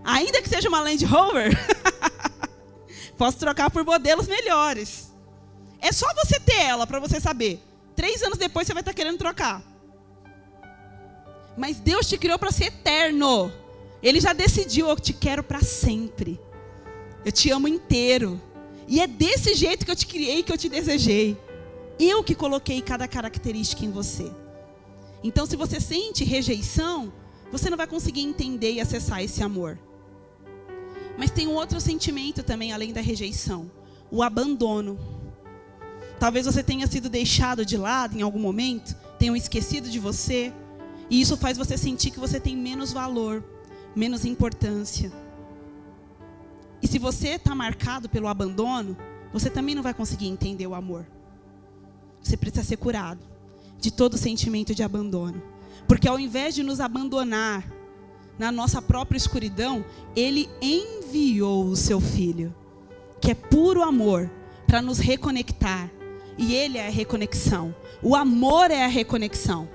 Ainda 0.02 0.40
que 0.40 0.48
seja 0.48 0.68
uma 0.68 0.80
Land 0.80 1.04
Rover, 1.04 1.52
posso 3.18 3.38
trocar 3.38 3.70
por 3.70 3.84
modelos 3.84 4.26
melhores. 4.26 5.12
É 5.80 5.92
só 5.92 6.06
você 6.14 6.40
ter 6.40 6.62
ela 6.62 6.86
para 6.86 6.98
você 6.98 7.20
saber. 7.20 7.60
Três 7.94 8.22
anos 8.22 8.38
depois 8.38 8.66
você 8.66 8.72
vai 8.72 8.80
estar 8.80 8.92
tá 8.92 8.96
querendo 8.96 9.18
trocar. 9.18 9.62
Mas 11.56 11.78
Deus 11.78 12.06
te 12.06 12.18
criou 12.18 12.38
para 12.38 12.52
ser 12.52 12.66
eterno. 12.66 13.52
Ele 14.02 14.20
já 14.20 14.32
decidiu, 14.32 14.88
eu 14.88 14.96
te 14.96 15.12
quero 15.12 15.42
para 15.42 15.62
sempre. 15.62 16.38
Eu 17.24 17.32
te 17.32 17.50
amo 17.50 17.66
inteiro. 17.66 18.40
E 18.86 19.00
é 19.00 19.06
desse 19.06 19.54
jeito 19.54 19.84
que 19.84 19.90
eu 19.90 19.96
te 19.96 20.06
criei, 20.06 20.42
que 20.42 20.52
eu 20.52 20.58
te 20.58 20.68
desejei. 20.68 21.36
Eu 21.98 22.22
que 22.22 22.34
coloquei 22.34 22.80
cada 22.82 23.08
característica 23.08 23.84
em 23.84 23.90
você. 23.90 24.30
Então, 25.24 25.46
se 25.46 25.56
você 25.56 25.80
sente 25.80 26.24
rejeição, 26.24 27.12
você 27.50 27.70
não 27.70 27.76
vai 27.76 27.86
conseguir 27.86 28.20
entender 28.20 28.72
e 28.74 28.80
acessar 28.80 29.22
esse 29.22 29.42
amor. 29.42 29.78
Mas 31.16 31.30
tem 31.30 31.48
um 31.48 31.54
outro 31.54 31.80
sentimento 31.80 32.42
também, 32.42 32.72
além 32.72 32.92
da 32.92 33.00
rejeição: 33.00 33.70
o 34.10 34.22
abandono. 34.22 34.98
Talvez 36.20 36.46
você 36.46 36.62
tenha 36.62 36.86
sido 36.86 37.08
deixado 37.08 37.64
de 37.64 37.76
lado 37.76 38.16
em 38.16 38.22
algum 38.22 38.38
momento, 38.38 38.94
tenham 39.18 39.36
esquecido 39.36 39.90
de 39.90 39.98
você, 39.98 40.52
e 41.08 41.20
isso 41.20 41.36
faz 41.36 41.56
você 41.56 41.76
sentir 41.76 42.10
que 42.10 42.20
você 42.20 42.40
tem 42.40 42.56
menos 42.56 42.92
valor, 42.92 43.44
menos 43.94 44.24
importância. 44.24 45.12
E 46.82 46.86
se 46.86 46.98
você 46.98 47.30
está 47.30 47.54
marcado 47.54 48.08
pelo 48.08 48.28
abandono, 48.28 48.96
você 49.32 49.48
também 49.48 49.74
não 49.74 49.82
vai 49.82 49.94
conseguir 49.94 50.26
entender 50.26 50.66
o 50.66 50.74
amor. 50.74 51.06
Você 52.22 52.36
precisa 52.36 52.64
ser 52.64 52.76
curado 52.76 53.20
de 53.78 53.90
todo 53.90 54.18
sentimento 54.18 54.74
de 54.74 54.82
abandono. 54.82 55.42
Porque 55.86 56.08
ao 56.08 56.18
invés 56.18 56.54
de 56.54 56.62
nos 56.62 56.80
abandonar 56.80 57.70
na 58.38 58.50
nossa 58.50 58.82
própria 58.82 59.16
escuridão, 59.16 59.84
Ele 60.14 60.48
enviou 60.60 61.66
o 61.66 61.76
seu 61.76 62.00
Filho, 62.00 62.54
que 63.20 63.30
é 63.30 63.34
puro 63.34 63.82
amor, 63.82 64.30
para 64.66 64.82
nos 64.82 64.98
reconectar. 64.98 65.90
E 66.36 66.54
Ele 66.54 66.78
é 66.78 66.86
a 66.86 66.90
reconexão. 66.90 67.74
O 68.02 68.14
amor 68.14 68.70
é 68.70 68.84
a 68.84 68.88
reconexão. 68.88 69.68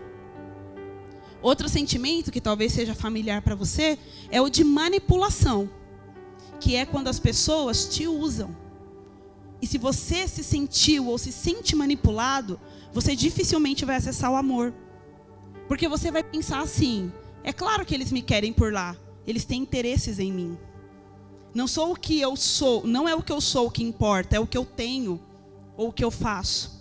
Outro 1.41 1.67
sentimento 1.67 2.31
que 2.31 2.39
talvez 2.39 2.71
seja 2.71 2.93
familiar 2.93 3.41
para 3.41 3.55
você 3.55 3.97
é 4.29 4.39
o 4.39 4.49
de 4.49 4.63
manipulação, 4.63 5.69
que 6.59 6.75
é 6.75 6.85
quando 6.85 7.07
as 7.07 7.19
pessoas 7.19 7.85
te 7.85 8.07
usam. 8.07 8.55
E 9.59 9.65
se 9.65 9.77
você 9.79 10.27
se 10.27 10.43
sentiu 10.43 11.07
ou 11.07 11.17
se 11.17 11.31
sente 11.31 11.75
manipulado, 11.75 12.59
você 12.93 13.15
dificilmente 13.15 13.85
vai 13.85 13.95
acessar 13.95 14.31
o 14.31 14.35
amor. 14.35 14.73
Porque 15.67 15.87
você 15.87 16.11
vai 16.11 16.23
pensar 16.23 16.61
assim: 16.61 17.11
é 17.43 17.51
claro 17.51 17.85
que 17.85 17.95
eles 17.95 18.11
me 18.11 18.21
querem 18.21 18.53
por 18.53 18.71
lá, 18.71 18.95
eles 19.25 19.43
têm 19.43 19.61
interesses 19.61 20.19
em 20.19 20.31
mim. 20.31 20.57
Não 21.53 21.67
sou 21.67 21.91
o 21.91 21.95
que 21.95 22.21
eu 22.21 22.35
sou, 22.35 22.85
não 22.85 23.09
é 23.09 23.15
o 23.15 23.23
que 23.23 23.31
eu 23.31 23.41
sou 23.41 23.69
que 23.69 23.83
importa, 23.83 24.35
é 24.35 24.39
o 24.39 24.47
que 24.47 24.57
eu 24.57 24.65
tenho 24.65 25.19
ou 25.75 25.89
o 25.89 25.93
que 25.93 26.03
eu 26.03 26.11
faço. 26.11 26.79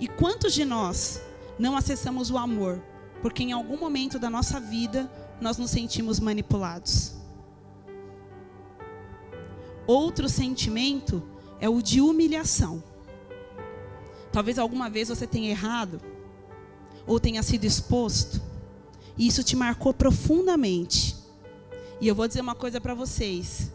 E 0.00 0.08
quantos 0.08 0.52
de 0.52 0.64
nós 0.64 1.22
não 1.58 1.76
acessamos 1.76 2.28
o 2.30 2.36
amor 2.36 2.82
porque 3.22 3.44
em 3.44 3.52
algum 3.52 3.78
momento 3.78 4.18
da 4.18 4.28
nossa 4.28 4.60
vida 4.60 5.10
nós 5.40 5.56
nos 5.56 5.70
sentimos 5.70 6.20
manipulados? 6.20 7.14
Outro 9.86 10.28
sentimento 10.28 11.22
é 11.60 11.68
o 11.68 11.80
de 11.80 12.00
humilhação. 12.00 12.82
Talvez 14.32 14.58
alguma 14.58 14.90
vez 14.90 15.08
você 15.08 15.26
tenha 15.26 15.50
errado, 15.50 16.00
ou 17.06 17.20
tenha 17.20 17.42
sido 17.42 17.64
exposto, 17.64 18.40
e 19.16 19.26
isso 19.26 19.44
te 19.44 19.54
marcou 19.54 19.92
profundamente. 19.92 21.16
E 22.00 22.08
eu 22.08 22.14
vou 22.14 22.26
dizer 22.26 22.40
uma 22.40 22.54
coisa 22.54 22.80
para 22.80 22.94
vocês: 22.94 23.70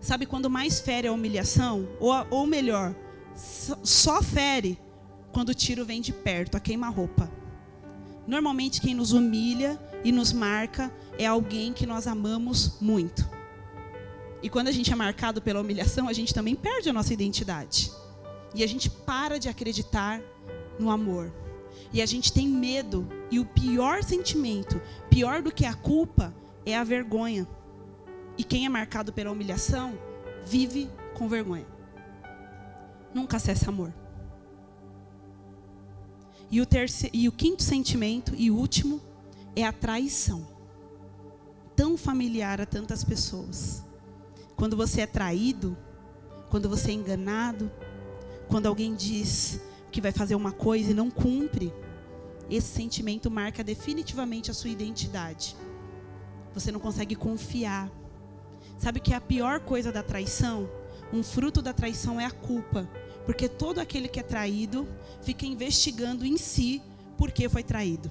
sabe 0.00 0.26
quando 0.26 0.50
mais 0.50 0.80
fere 0.80 1.06
a 1.06 1.12
humilhação? 1.12 1.88
Ou, 2.00 2.12
ou 2.30 2.46
melhor, 2.46 2.94
só 3.36 4.22
fere 4.22 4.78
quando 5.32 5.50
o 5.50 5.54
tiro 5.54 5.84
vem 5.84 6.00
de 6.00 6.12
perto, 6.12 6.56
a 6.56 6.60
queima-roupa. 6.60 7.30
Normalmente 8.28 8.82
quem 8.82 8.94
nos 8.94 9.14
humilha 9.14 9.80
e 10.04 10.12
nos 10.12 10.34
marca 10.34 10.92
é 11.18 11.24
alguém 11.24 11.72
que 11.72 11.86
nós 11.86 12.06
amamos 12.06 12.76
muito. 12.78 13.26
E 14.42 14.50
quando 14.50 14.68
a 14.68 14.70
gente 14.70 14.92
é 14.92 14.94
marcado 14.94 15.40
pela 15.40 15.62
humilhação, 15.62 16.06
a 16.06 16.12
gente 16.12 16.34
também 16.34 16.54
perde 16.54 16.90
a 16.90 16.92
nossa 16.92 17.14
identidade. 17.14 17.90
E 18.54 18.62
a 18.62 18.66
gente 18.66 18.90
para 18.90 19.38
de 19.38 19.48
acreditar 19.48 20.20
no 20.78 20.90
amor. 20.90 21.32
E 21.90 22.02
a 22.02 22.06
gente 22.06 22.30
tem 22.30 22.46
medo. 22.46 23.08
E 23.30 23.40
o 23.40 23.46
pior 23.46 24.04
sentimento, 24.04 24.78
pior 25.08 25.40
do 25.40 25.50
que 25.50 25.64
a 25.64 25.72
culpa, 25.72 26.34
é 26.66 26.76
a 26.76 26.84
vergonha. 26.84 27.48
E 28.36 28.44
quem 28.44 28.66
é 28.66 28.68
marcado 28.68 29.10
pela 29.10 29.32
humilhação, 29.32 29.98
vive 30.44 30.90
com 31.14 31.30
vergonha. 31.30 31.66
Nunca 33.14 33.38
acessa 33.38 33.70
amor. 33.70 33.90
E 36.50 36.60
o, 36.60 36.66
terceiro, 36.66 37.14
e 37.14 37.28
o 37.28 37.32
quinto 37.32 37.62
sentimento, 37.62 38.34
e 38.36 38.50
último, 38.50 39.00
é 39.54 39.64
a 39.64 39.72
traição. 39.72 40.46
Tão 41.76 41.96
familiar 41.96 42.60
a 42.60 42.66
tantas 42.66 43.04
pessoas. 43.04 43.84
Quando 44.56 44.76
você 44.76 45.02
é 45.02 45.06
traído, 45.06 45.76
quando 46.48 46.68
você 46.68 46.90
é 46.90 46.94
enganado, 46.94 47.70
quando 48.48 48.66
alguém 48.66 48.94
diz 48.94 49.60
que 49.90 50.00
vai 50.00 50.10
fazer 50.10 50.34
uma 50.34 50.52
coisa 50.52 50.90
e 50.90 50.94
não 50.94 51.10
cumpre, 51.10 51.72
esse 52.50 52.68
sentimento 52.68 53.30
marca 53.30 53.62
definitivamente 53.62 54.50
a 54.50 54.54
sua 54.54 54.70
identidade. 54.70 55.54
Você 56.54 56.72
não 56.72 56.80
consegue 56.80 57.14
confiar. 57.14 57.90
Sabe 58.78 59.00
que 59.00 59.12
é 59.12 59.16
a 59.16 59.20
pior 59.20 59.60
coisa 59.60 59.92
da 59.92 60.02
traição? 60.02 60.68
Um 61.12 61.22
fruto 61.22 61.60
da 61.60 61.72
traição 61.72 62.20
é 62.20 62.24
a 62.24 62.30
culpa. 62.30 62.88
Porque 63.28 63.46
todo 63.46 63.78
aquele 63.78 64.08
que 64.08 64.18
é 64.18 64.22
traído 64.22 64.88
fica 65.20 65.44
investigando 65.44 66.24
em 66.24 66.38
si 66.38 66.80
por 67.18 67.30
que 67.30 67.46
foi 67.46 67.62
traído. 67.62 68.10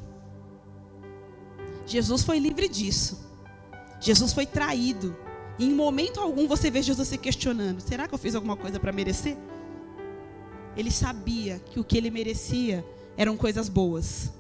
Jesus 1.88 2.22
foi 2.22 2.38
livre 2.38 2.70
disso. 2.70 3.28
Jesus 4.00 4.32
foi 4.32 4.46
traído. 4.46 5.18
E 5.58 5.66
em 5.66 5.74
momento 5.74 6.20
algum 6.20 6.48
você 6.48 6.70
vê 6.70 6.84
Jesus 6.84 7.08
se 7.08 7.18
questionando: 7.18 7.82
será 7.82 8.08
que 8.08 8.14
eu 8.14 8.20
fiz 8.20 8.36
alguma 8.36 8.56
coisa 8.56 8.80
para 8.80 8.92
merecer? 8.92 9.36
Ele 10.76 10.92
sabia 10.92 11.58
que 11.66 11.80
o 11.80 11.84
que 11.84 11.98
ele 11.98 12.12
merecia 12.12 12.86
eram 13.18 13.36
coisas 13.36 13.70
boas. 13.70 14.32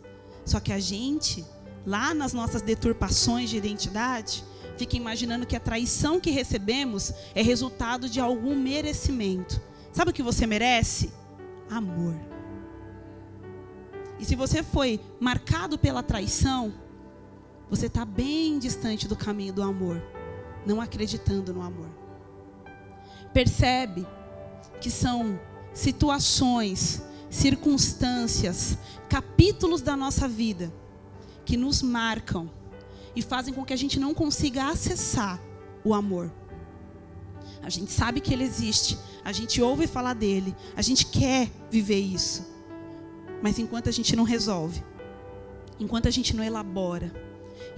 Só 0.45 0.59
que 0.59 0.71
a 0.71 0.79
gente, 0.79 1.43
lá 1.87 2.13
nas 2.13 2.33
nossas 2.33 2.61
deturpações 2.61 3.49
de 3.49 3.57
identidade, 3.57 4.43
fica 4.77 4.95
imaginando 4.95 5.47
que 5.47 5.55
a 5.55 5.59
traição 5.59 6.19
que 6.19 6.29
recebemos 6.29 7.11
é 7.33 7.41
resultado 7.41 8.07
de 8.07 8.19
algum 8.19 8.55
merecimento. 8.55 9.59
Sabe 9.97 10.11
o 10.11 10.13
que 10.13 10.21
você 10.21 10.45
merece? 10.45 11.11
Amor. 11.71 12.13
E 14.19 14.25
se 14.25 14.35
você 14.35 14.61
foi 14.61 15.01
marcado 15.19 15.75
pela 15.75 16.03
traição, 16.03 16.71
você 17.67 17.87
está 17.87 18.05
bem 18.05 18.59
distante 18.59 19.07
do 19.07 19.15
caminho 19.15 19.53
do 19.53 19.63
amor, 19.63 19.99
não 20.67 20.79
acreditando 20.79 21.51
no 21.51 21.63
amor. 21.63 21.89
Percebe 23.33 24.05
que 24.79 24.91
são 24.91 25.39
situações, 25.73 27.01
circunstâncias, 27.27 28.77
capítulos 29.09 29.81
da 29.81 29.97
nossa 29.97 30.27
vida 30.27 30.71
que 31.43 31.57
nos 31.57 31.81
marcam 31.81 32.51
e 33.15 33.23
fazem 33.23 33.51
com 33.51 33.65
que 33.65 33.73
a 33.73 33.77
gente 33.77 33.99
não 33.99 34.13
consiga 34.13 34.69
acessar 34.69 35.41
o 35.83 35.91
amor. 35.91 36.31
A 37.61 37.69
gente 37.69 37.91
sabe 37.91 38.21
que 38.21 38.33
ele 38.33 38.43
existe, 38.43 38.97
a 39.23 39.31
gente 39.31 39.61
ouve 39.61 39.87
falar 39.87 40.13
dele, 40.13 40.55
a 40.75 40.81
gente 40.81 41.05
quer 41.05 41.49
viver 41.69 41.99
isso. 41.99 42.45
Mas 43.41 43.59
enquanto 43.59 43.89
a 43.89 43.91
gente 43.91 44.15
não 44.15 44.23
resolve, 44.23 44.83
enquanto 45.79 46.07
a 46.07 46.11
gente 46.11 46.35
não 46.35 46.43
elabora, 46.43 47.11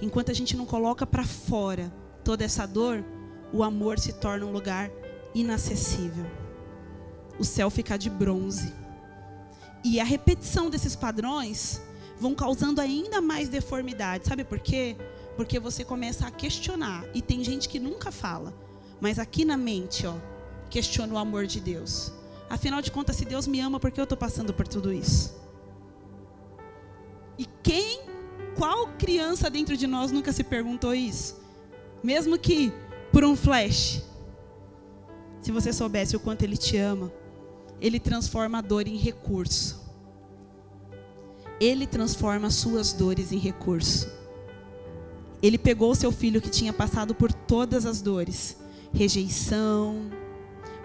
enquanto 0.00 0.30
a 0.30 0.34
gente 0.34 0.56
não 0.56 0.64
coloca 0.64 1.06
para 1.06 1.24
fora 1.24 1.92
toda 2.24 2.44
essa 2.44 2.66
dor, 2.66 3.04
o 3.52 3.62
amor 3.62 3.98
se 3.98 4.12
torna 4.14 4.46
um 4.46 4.52
lugar 4.52 4.90
inacessível. 5.34 6.26
O 7.38 7.44
céu 7.44 7.70
fica 7.70 7.98
de 7.98 8.10
bronze. 8.10 8.72
E 9.82 9.98
a 9.98 10.04
repetição 10.04 10.68
desses 10.68 10.94
padrões 10.94 11.80
vão 12.18 12.34
causando 12.34 12.80
ainda 12.80 13.20
mais 13.20 13.48
deformidade. 13.48 14.28
Sabe 14.28 14.44
por 14.44 14.58
quê? 14.58 14.96
Porque 15.36 15.58
você 15.58 15.84
começa 15.84 16.26
a 16.26 16.30
questionar. 16.30 17.04
E 17.14 17.22
tem 17.22 17.42
gente 17.42 17.68
que 17.68 17.80
nunca 17.80 18.12
fala. 18.12 18.52
Mas 19.00 19.18
aqui 19.18 19.44
na 19.44 19.56
mente, 19.56 20.06
ó, 20.06 20.14
questiona 20.68 21.14
o 21.14 21.18
amor 21.18 21.46
de 21.46 21.60
Deus. 21.60 22.12
Afinal 22.50 22.82
de 22.82 22.90
contas, 22.90 23.16
se 23.16 23.24
Deus 23.24 23.46
me 23.46 23.60
ama, 23.60 23.80
por 23.80 23.90
que 23.90 24.00
eu 24.00 24.04
estou 24.04 24.18
passando 24.18 24.52
por 24.52 24.68
tudo 24.68 24.92
isso? 24.92 25.34
E 27.38 27.46
quem, 27.62 28.02
qual 28.56 28.88
criança 28.98 29.48
dentro 29.48 29.76
de 29.76 29.86
nós 29.86 30.12
nunca 30.12 30.32
se 30.32 30.44
perguntou 30.44 30.94
isso? 30.94 31.40
Mesmo 32.02 32.38
que 32.38 32.72
por 33.10 33.24
um 33.24 33.34
flash. 33.34 34.02
Se 35.40 35.50
você 35.50 35.72
soubesse 35.72 36.14
o 36.14 36.20
quanto 36.20 36.42
Ele 36.42 36.56
te 36.56 36.76
ama, 36.76 37.10
Ele 37.80 37.98
transforma 37.98 38.58
a 38.58 38.60
dor 38.60 38.86
em 38.86 38.96
recurso. 38.96 39.80
Ele 41.58 41.86
transforma 41.86 42.48
as 42.48 42.54
suas 42.54 42.92
dores 42.92 43.32
em 43.32 43.38
recurso. 43.38 44.10
Ele 45.42 45.56
pegou 45.56 45.90
o 45.90 45.94
seu 45.94 46.12
filho 46.12 46.40
que 46.40 46.50
tinha 46.50 46.72
passado 46.72 47.14
por 47.14 47.32
todas 47.32 47.86
as 47.86 48.02
dores 48.02 48.59
rejeição, 48.92 50.10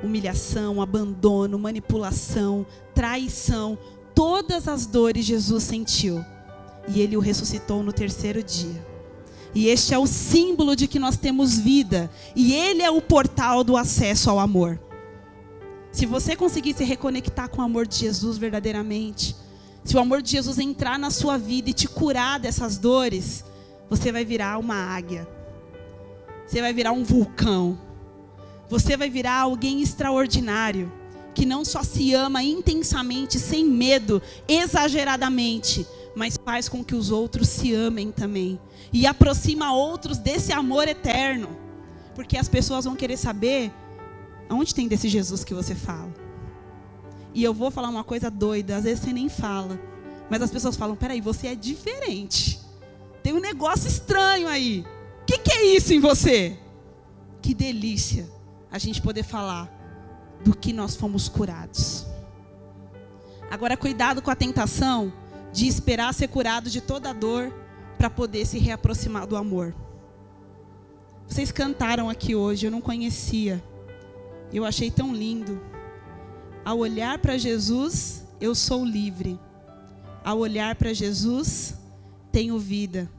humilhação, 0.04 0.82
abandono, 0.82 1.58
manipulação, 1.58 2.66
traição, 2.94 3.78
todas 4.14 4.68
as 4.68 4.86
dores 4.86 5.26
Jesus 5.26 5.64
sentiu. 5.64 6.24
E 6.88 7.02
ele 7.02 7.18
o 7.18 7.20
ressuscitou 7.20 7.82
no 7.82 7.92
terceiro 7.92 8.44
dia. 8.44 8.86
E 9.54 9.70
este 9.70 9.94
é 9.94 9.98
o 9.98 10.06
símbolo 10.06 10.76
de 10.76 10.88
que 10.88 11.00
nós 11.00 11.18
temos 11.18 11.58
vida. 11.58 12.12
E 12.36 12.54
ele 12.54 12.84
é 12.84 12.92
o 12.92 13.02
portal 13.02 13.64
do 13.64 13.78
acesso 13.78 14.30
ao 14.30 14.40
amor. 14.40 14.80
Se 15.92 16.06
você 16.06 16.36
conseguir 16.36 16.74
se 16.74 16.84
reconectar 16.84 17.50
com 17.50 17.62
o 17.62 17.64
amor 17.64 17.88
de 17.88 17.96
Jesus 18.00 18.38
verdadeiramente, 18.38 19.34
se 19.82 19.96
o 19.96 20.00
amor 20.00 20.22
de 20.22 20.32
Jesus 20.32 20.60
entrar 20.60 21.00
na 21.00 21.10
sua 21.10 21.38
vida 21.38 21.70
e 21.70 21.74
te 21.74 21.88
curar 21.88 22.38
dessas 22.38 22.78
dores, 22.78 23.46
você 23.90 24.12
vai 24.12 24.26
virar 24.26 24.58
uma 24.58 24.76
águia. 24.76 25.26
Você 26.46 26.60
vai 26.60 26.74
virar 26.74 26.92
um 26.92 27.04
vulcão. 27.04 27.80
Você 28.70 28.98
vai 28.98 29.10
virar 29.10 29.42
alguém 29.42 29.82
extraordinário, 29.82 30.92
que 31.34 31.46
não 31.46 31.64
só 31.64 31.84
se 31.84 32.14
ama 32.14 32.42
intensamente, 32.42 33.38
sem 33.38 33.66
medo, 33.66 34.22
exageradamente, 34.48 35.86
mas 36.16 36.38
faz 36.44 36.68
com 36.68 36.84
que 36.84 36.96
os 36.96 37.12
outros 37.12 37.50
se 37.50 37.74
amem 37.74 38.12
também 38.12 38.60
e 38.92 39.06
aproxima 39.06 39.74
outros 39.74 40.18
desse 40.18 40.52
amor 40.52 40.88
eterno. 40.88 41.50
Porque 42.16 42.38
as 42.38 42.48
pessoas 42.48 42.86
vão 42.86 42.96
querer 42.96 43.18
saber 43.18 43.72
aonde 44.50 44.74
tem 44.74 44.88
desse 44.88 45.10
Jesus 45.10 45.44
que 45.44 45.54
você 45.54 45.76
fala. 45.76 46.14
E 47.34 47.44
eu 47.44 47.54
vou 47.54 47.70
falar 47.70 47.90
uma 47.90 48.04
coisa 48.04 48.32
doida, 48.32 48.78
às 48.78 48.86
vezes 48.86 49.04
você 49.04 49.12
nem 49.12 49.28
fala, 49.28 49.80
mas 50.30 50.42
as 50.42 50.50
pessoas 50.50 50.78
falam: 50.78 50.96
peraí, 50.96 51.20
você 51.20 51.48
é 51.48 51.56
diferente. 51.56 52.60
Tem 53.22 53.34
um 53.34 53.42
negócio 53.42 53.88
estranho 53.88 54.48
aí. 54.48 54.86
O 55.22 55.26
que, 55.26 55.38
que 55.40 55.52
é 55.52 55.76
isso 55.76 55.94
em 55.94 56.00
você? 56.00 56.58
Que 57.42 57.54
delícia 57.54 58.35
a 58.76 58.78
gente 58.78 59.02
poder 59.02 59.24
falar 59.24 59.72
do 60.44 60.54
que 60.54 60.74
nós 60.74 60.98
fomos 60.98 61.30
curados. 61.30 62.06
Agora, 63.50 63.78
cuidado 63.78 64.22
com 64.22 64.30
a 64.30 64.36
tentação 64.36 65.14
de 65.54 65.66
esperar 65.66 66.14
ser 66.14 66.28
curado 66.28 66.70
de 66.70 66.82
toda 66.82 67.12
a 67.12 67.14
dor 67.14 67.54
para 67.98 68.10
poder 68.10 68.46
se 68.46 68.60
reaproximar 68.60 69.26
do 69.26 69.38
amor. 69.38 69.74
Vocês 71.26 71.54
cantaram 71.54 72.10
aqui 72.10 72.36
hoje, 72.36 72.66
eu 72.68 72.72
não 72.72 72.82
conhecia. 72.82 73.64
Eu 74.52 74.66
achei 74.66 74.92
tão 74.92 75.16
lindo. 75.16 75.62
Ao 76.66 76.78
olhar 76.78 77.18
para 77.20 77.38
Jesus, 77.38 78.26
eu 78.42 78.54
sou 78.54 78.84
livre. 78.84 79.40
Ao 80.22 80.38
olhar 80.38 80.76
para 80.76 80.92
Jesus, 80.92 81.76
tenho 82.30 82.60
vida. 82.60 83.10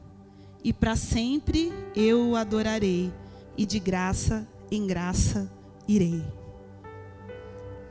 E 0.63 0.71
para 0.71 0.95
sempre 0.95 1.73
eu 1.95 2.29
o 2.29 2.35
adorarei. 2.35 3.11
E 3.57 3.65
de 3.65 3.79
graça 3.79 4.47
em 4.71 4.85
graça 4.85 5.51
irei 5.87 6.23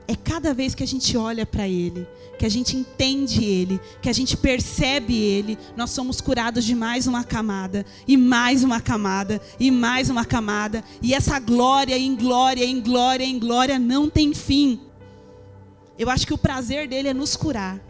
é 0.09 0.15
cada 0.15 0.55
vez 0.55 0.75
que 0.75 0.83
a 0.83 0.87
gente 0.87 1.17
olha 1.17 1.45
para 1.45 1.67
Ele, 1.67 2.07
que 2.39 2.47
a 2.47 2.49
gente 2.49 2.77
entende 2.77 3.45
Ele, 3.45 3.81
que 4.01 4.09
a 4.09 4.13
gente 4.13 4.37
percebe 4.37 5.17
Ele, 5.17 5.59
nós 5.77 5.91
somos 5.91 6.21
curados 6.21 6.65
de 6.65 6.75
mais 6.75 7.07
uma 7.07 7.25
camada, 7.25 7.85
e 8.07 8.17
mais 8.17 8.63
uma 8.63 8.81
camada, 8.81 9.41
e 9.59 9.71
mais 9.71 10.09
uma 10.09 10.25
camada, 10.25 10.85
e 11.03 11.13
essa 11.13 11.39
glória 11.39 11.99
em 11.99 12.15
glória, 12.15 12.65
em 12.65 12.81
glória, 12.81 13.25
em 13.25 13.39
glória 13.39 13.79
não 13.79 14.09
tem 14.09 14.33
fim. 14.33 14.81
Eu 15.99 16.09
acho 16.09 16.27
que 16.27 16.35
o 16.35 16.39
prazer 16.39 16.87
dele 16.87 17.09
é 17.09 17.15
nos 17.15 17.35
curar, 17.35 17.81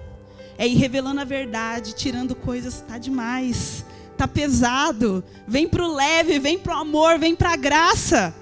é 0.56 0.66
ir 0.66 0.76
revelando 0.76 1.20
a 1.20 1.24
verdade, 1.24 1.94
tirando 1.94 2.34
coisas, 2.34 2.80
tá 2.80 2.96
demais, 2.96 3.84
tá 4.16 4.26
pesado, 4.26 5.22
vem 5.46 5.68
pro 5.68 5.92
leve, 5.92 6.38
vem 6.38 6.58
pro 6.58 6.72
amor, 6.72 7.18
vem 7.18 7.34
pra 7.34 7.56
graça. 7.56 8.34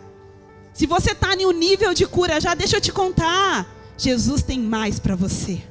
Se 0.75 0.87
você 0.87 1.13
está 1.13 1.35
em 1.35 1.47
um 1.47 1.53
nível 1.53 1.95
de 1.95 2.05
cura, 2.05 2.41
já 2.41 2.53
deixa 2.53 2.77
eu 2.77 2.81
te 2.81 2.91
contar. 2.91 3.67
Jesus 3.97 4.43
tem 4.43 4.59
mais 4.59 4.99
para 4.99 5.15
você. 5.15 5.63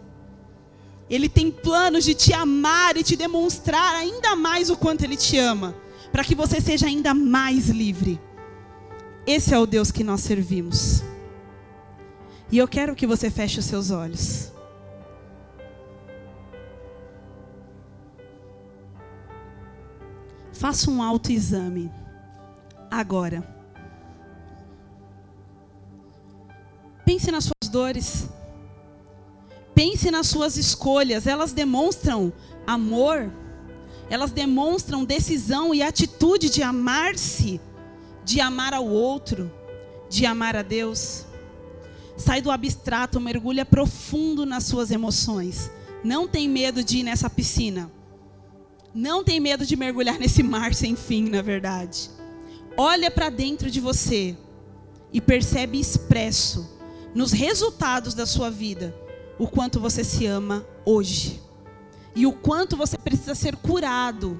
Ele 1.10 1.28
tem 1.28 1.52
planos 1.52 2.06
de 2.06 2.14
te 2.14 2.34
amar 2.34 2.96
e 2.96 3.04
te 3.04 3.18
demonstrar 3.18 3.96
ainda 3.96 4.34
mais 4.34 4.70
o 4.70 4.78
quanto 4.78 5.04
Ele 5.04 5.18
te 5.18 5.38
ama, 5.38 5.76
para 6.10 6.24
que 6.24 6.34
você 6.34 6.62
seja 6.62 6.88
ainda 6.88 7.14
mais 7.14 7.68
livre. 7.68 8.20
Esse 9.28 9.54
é 9.54 9.60
o 9.60 9.66
Deus 9.66 9.92
que 9.92 10.06
nós 10.06 10.22
servimos. 10.22 11.04
E 12.50 12.58
eu 12.58 12.68
quero 12.68 12.96
que 12.96 13.06
você 13.06 13.30
feche 13.30 13.60
os 13.60 13.66
seus 13.66 13.92
olhos. 13.92 14.54
Faça 20.54 20.90
um 20.90 21.04
autoexame 21.04 21.92
agora. 22.90 23.53
Pense 27.06 27.32
nas 27.32 27.44
suas 27.46 27.70
dores. 27.72 28.30
Pense 29.76 30.10
nas 30.10 30.28
suas 30.28 30.58
escolhas. 30.58 31.28
Elas 31.28 31.52
demonstram 31.52 32.32
amor. 32.66 33.32
Elas 34.10 34.32
demonstram 34.32 35.04
decisão 35.04 35.74
e 35.74 35.82
atitude 35.82 36.50
de 36.50 36.62
amar-se, 36.62 37.60
de 38.24 38.40
amar 38.40 38.74
ao 38.74 38.88
outro, 38.88 39.52
de 40.10 40.26
amar 40.26 40.56
a 40.56 40.62
Deus. 40.62 41.26
Sai 42.16 42.42
do 42.42 42.52
abstrato, 42.52 43.20
mergulha 43.20 43.66
profundo 43.66 44.46
nas 44.46 44.66
suas 44.66 44.92
emoções. 44.92 45.72
Não 46.04 46.28
tem 46.28 46.48
medo 46.48 46.84
de 46.84 47.00
ir 47.00 47.04
nessa 47.04 47.30
piscina. 47.30 47.92
Não 48.94 49.24
tem 49.24 49.40
medo 49.40 49.66
de 49.66 49.76
mergulhar 49.76 50.20
nesse 50.20 50.44
mar 50.44 50.76
sem 50.76 50.96
fim, 50.96 51.30
na 51.30 51.42
verdade. 51.42 52.12
Olha 52.78 53.10
para 53.10 53.30
dentro 53.30 53.72
de 53.72 53.80
você 53.80 54.38
e 55.12 55.20
percebe 55.20 55.80
expresso 55.80 56.73
nos 57.14 57.32
resultados 57.32 58.14
da 58.14 58.26
sua 58.26 58.50
vida, 58.50 58.96
o 59.38 59.48
quanto 59.48 59.80
você 59.80 60.04
se 60.04 60.26
ama 60.26 60.66
hoje. 60.86 61.42
E 62.16 62.26
o 62.26 62.34
quanto 62.34 62.78
você 62.78 62.98
precisa 62.98 63.34
ser 63.36 63.56
curado, 63.56 64.40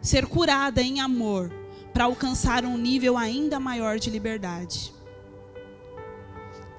ser 0.00 0.26
curada 0.26 0.82
em 0.82 1.00
amor, 1.00 1.52
para 1.92 2.04
alcançar 2.04 2.64
um 2.64 2.76
nível 2.76 3.16
ainda 3.16 3.60
maior 3.60 3.98
de 3.98 4.10
liberdade. 4.10 4.92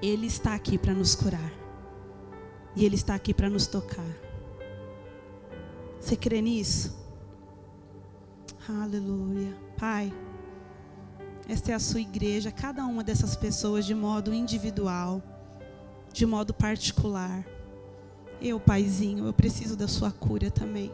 Ele 0.02 0.26
está 0.26 0.54
aqui 0.54 0.76
para 0.76 0.92
nos 0.92 1.14
curar. 1.14 1.52
E 2.76 2.84
Ele 2.84 2.96
está 2.96 3.14
aqui 3.14 3.32
para 3.32 3.48
nos 3.48 3.66
tocar. 3.66 4.04
Você 6.00 6.16
crê 6.16 6.42
nisso? 6.42 6.94
Aleluia. 8.68 9.56
Pai, 9.78 10.12
esta 11.48 11.72
é 11.72 11.74
a 11.74 11.78
sua 11.78 12.00
igreja, 12.00 12.50
cada 12.50 12.84
uma 12.84 13.02
dessas 13.02 13.36
pessoas 13.36 13.86
de 13.86 13.94
modo 13.94 14.34
individual 14.34 15.22
de 16.14 16.24
modo 16.24 16.54
particular. 16.54 17.44
Eu, 18.40 18.60
Paizinho, 18.60 19.26
eu 19.26 19.32
preciso 19.32 19.76
da 19.76 19.88
sua 19.88 20.12
cura 20.12 20.48
também. 20.48 20.92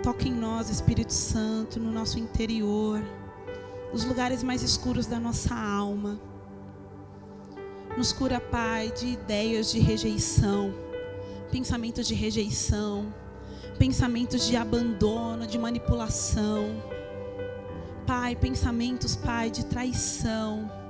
Toque 0.00 0.28
em 0.28 0.32
nós, 0.32 0.70
Espírito 0.70 1.12
Santo, 1.12 1.80
no 1.80 1.90
nosso 1.90 2.20
interior, 2.20 3.02
nos 3.92 4.04
lugares 4.04 4.44
mais 4.44 4.62
escuros 4.62 5.06
da 5.06 5.18
nossa 5.18 5.52
alma. 5.56 6.20
Nos 7.96 8.12
cura, 8.12 8.40
Pai, 8.40 8.92
de 8.92 9.08
ideias 9.08 9.72
de 9.72 9.80
rejeição, 9.80 10.72
pensamentos 11.50 12.06
de 12.06 12.14
rejeição, 12.14 13.12
pensamentos 13.76 14.46
de 14.46 14.56
abandono, 14.56 15.48
de 15.48 15.58
manipulação. 15.58 16.80
Pai, 18.06 18.36
pensamentos, 18.36 19.16
Pai, 19.16 19.50
de 19.50 19.64
traição. 19.64 20.85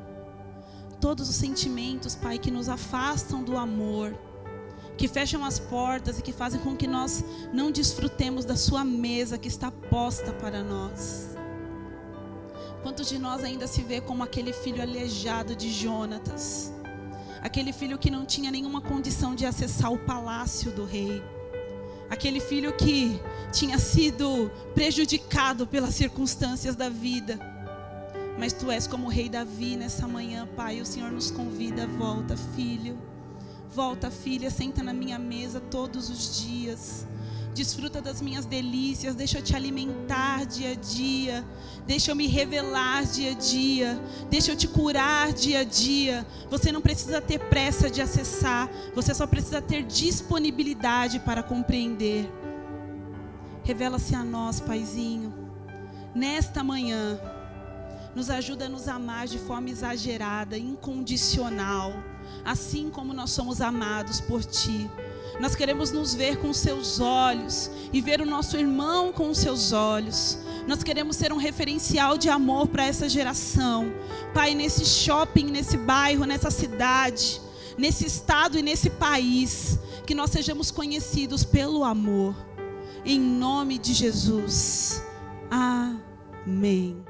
Todos 1.01 1.29
os 1.29 1.37
sentimentos, 1.37 2.15
Pai, 2.15 2.39
que 2.39 2.51
nos 2.51 2.69
afastam 2.69 3.43
do 3.43 3.57
amor, 3.57 4.17
que 4.97 5.07
fecham 5.07 5.45
as 5.45 5.59
portas 5.59 6.19
e 6.19 6.23
que 6.23 6.33
fazem 6.33 6.61
com 6.61 6.77
que 6.77 6.87
nós 6.87 7.23
não 7.53 7.71
desfrutemos 7.71 8.45
da 8.45 8.57
Sua 8.57 8.85
mesa 8.85 9.37
que 9.37 9.49
está 9.49 9.71
posta 9.71 10.33
para 10.33 10.63
nós. 10.63 11.37
Quantos 12.83 13.09
de 13.09 13.19
nós 13.19 13.43
ainda 13.45 13.67
se 13.67 13.83
vê 13.83 14.01
como 14.01 14.23
aquele 14.23 14.53
filho 14.53 14.81
aleijado 14.81 15.55
de 15.55 15.71
Jonatas? 15.71 16.73
Aquele 17.43 17.73
filho 17.73 17.99
que 17.99 18.11
não 18.11 18.25
tinha 18.25 18.51
nenhuma 18.51 18.81
condição 18.81 19.35
de 19.35 19.45
acessar 19.45 19.93
o 19.93 19.99
palácio 19.99 20.71
do 20.73 20.85
rei. 20.85 21.23
Aquele 22.09 22.41
filho 22.41 22.73
que 22.77 23.21
tinha 23.53 23.79
sido 23.79 24.51
prejudicado 24.75 25.67
pelas 25.67 25.95
circunstâncias 25.95 26.77
da 26.77 26.89
vida. 26.89 27.39
Mas 28.39 28.53
tu 28.53 28.71
és 28.71 28.87
como 28.87 29.07
o 29.07 29.11
rei 29.11 29.29
Davi 29.29 29.77
nessa 29.77 30.07
manhã, 30.07 30.47
Pai. 30.57 30.81
O 30.81 30.87
Senhor 30.87 31.11
nos 31.11 31.31
convida, 31.31 31.87
volta, 31.87 32.37
filho. 32.55 32.99
Volta, 33.75 34.11
filha, 34.11 34.51
senta 34.51 34.83
na 34.83 34.93
minha 34.93 35.19
mesa 35.19 35.61
todos 35.61 36.09
os 36.09 36.43
dias 36.43 37.07
desfruta 37.57 38.03
das 38.03 38.21
minhas 38.21 38.45
delícias, 38.45 39.15
deixa 39.15 39.39
eu 39.39 39.43
te 39.43 39.57
alimentar 39.57 40.45
dia 40.45 40.73
a 40.73 40.75
dia, 40.75 41.43
deixa 41.87 42.11
eu 42.11 42.15
me 42.15 42.27
revelar 42.27 43.03
dia 43.07 43.31
a 43.31 43.35
dia, 43.35 43.99
deixa 44.29 44.53
eu 44.53 44.57
te 44.57 44.69
curar 44.69 45.33
dia 45.33 45.61
a 45.61 45.65
dia. 45.65 46.27
Você 46.51 46.71
não 46.71 46.83
precisa 46.83 47.19
ter 47.19 47.39
pressa 47.39 47.89
de 47.89 48.03
acessar, 48.03 48.69
você 48.95 49.15
só 49.15 49.27
precisa 49.27 49.63
ter 49.63 49.85
disponibilidade 49.85 51.19
para 51.21 51.43
compreender. 51.43 52.31
Revela-se 53.65 54.15
a 54.15 54.23
nós, 54.23 54.61
Paizinho, 54.61 55.33
nesta 56.15 56.63
manhã. 56.63 57.19
Nos 58.17 58.31
ajuda 58.31 58.65
a 58.65 58.69
nos 58.71 58.89
amar 58.89 59.29
de 59.29 59.39
forma 59.39 59.69
exagerada, 59.69 60.57
incondicional, 60.57 61.93
assim 62.47 62.89
como 62.89 63.13
nós 63.13 63.31
somos 63.31 63.61
amados 63.61 64.23
por 64.23 64.43
Ti. 64.43 64.91
Nós 65.39 65.55
queremos 65.55 65.93
nos 65.93 66.15
ver 66.15 66.39
com 66.39 66.51
seus 66.55 66.99
olhos 66.99 67.71
e 67.93 68.01
ver 68.01 68.23
o 68.23 68.25
nosso 68.25 68.57
irmão 68.57 69.13
com 69.13 69.35
seus 69.35 69.71
olhos. 69.73 70.39
Nós 70.67 70.83
queremos 70.83 71.15
ser 71.15 71.31
um 71.31 71.37
referencial 71.37 72.17
de 72.17 72.31
amor 72.31 72.69
para 72.69 72.87
essa 72.87 73.07
geração. 73.07 73.93
Pai, 74.33 74.55
nesse 74.55 74.87
shopping, 74.87 75.51
nesse 75.51 75.77
bairro, 75.77 76.25
nessa 76.25 76.51
cidade, 76.51 77.39
nesse 77.77 78.07
estado 78.07 78.59
e 78.59 78.63
nesse 78.63 78.89
país, 78.89 79.79
que 80.07 80.15
nós 80.15 80.31
sejamos 80.31 80.71
conhecidos 80.71 81.45
pelo 81.45 81.85
amor. 81.85 82.35
Em 83.05 83.21
nome 83.21 83.77
de 83.77 83.93
Jesus. 83.93 85.03
Amém. 85.51 87.06